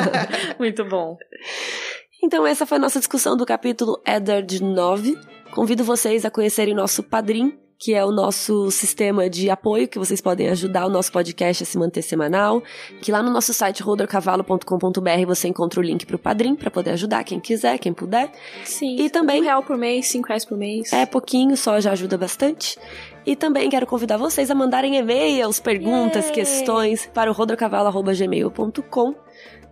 [0.58, 1.16] Muito bom.
[2.24, 5.18] Então, essa foi a nossa discussão do capítulo Eddard 9.
[5.52, 10.20] Convido vocês a conhecerem nosso Padrim, que é o nosso sistema de apoio que vocês
[10.20, 12.62] podem ajudar o nosso podcast a se manter semanal.
[13.00, 17.24] Que lá no nosso site rodercavalo.com.br você encontra o link pro Padrim para poder ajudar
[17.24, 18.30] quem quiser, quem puder.
[18.64, 18.94] Sim.
[19.00, 20.92] E também- Um real por mês, cinco reais por mês.
[20.92, 22.78] É pouquinho, só já ajuda bastante.
[23.26, 26.34] E também quero convidar vocês a mandarem e-mails, perguntas, Yay!
[26.34, 29.14] questões para o rodercavalo.gmail.com.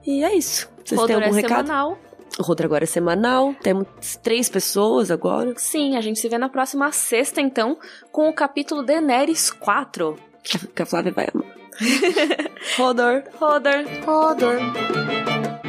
[0.04, 0.68] E é isso.
[0.84, 1.66] Vocês Rodor têm algum é recado?
[1.66, 1.98] semanal.
[2.38, 3.54] O Rodro agora é semanal.
[3.62, 3.86] Temos
[4.22, 5.52] três pessoas agora.
[5.56, 7.78] Sim, a gente se vê na próxima sexta, então,
[8.10, 10.16] com o capítulo Daenerys 4.
[10.42, 11.46] Que a- que a Flávia vai amar.
[12.78, 13.22] Rodor.
[13.38, 13.84] Rodor.
[14.06, 15.59] Rodor.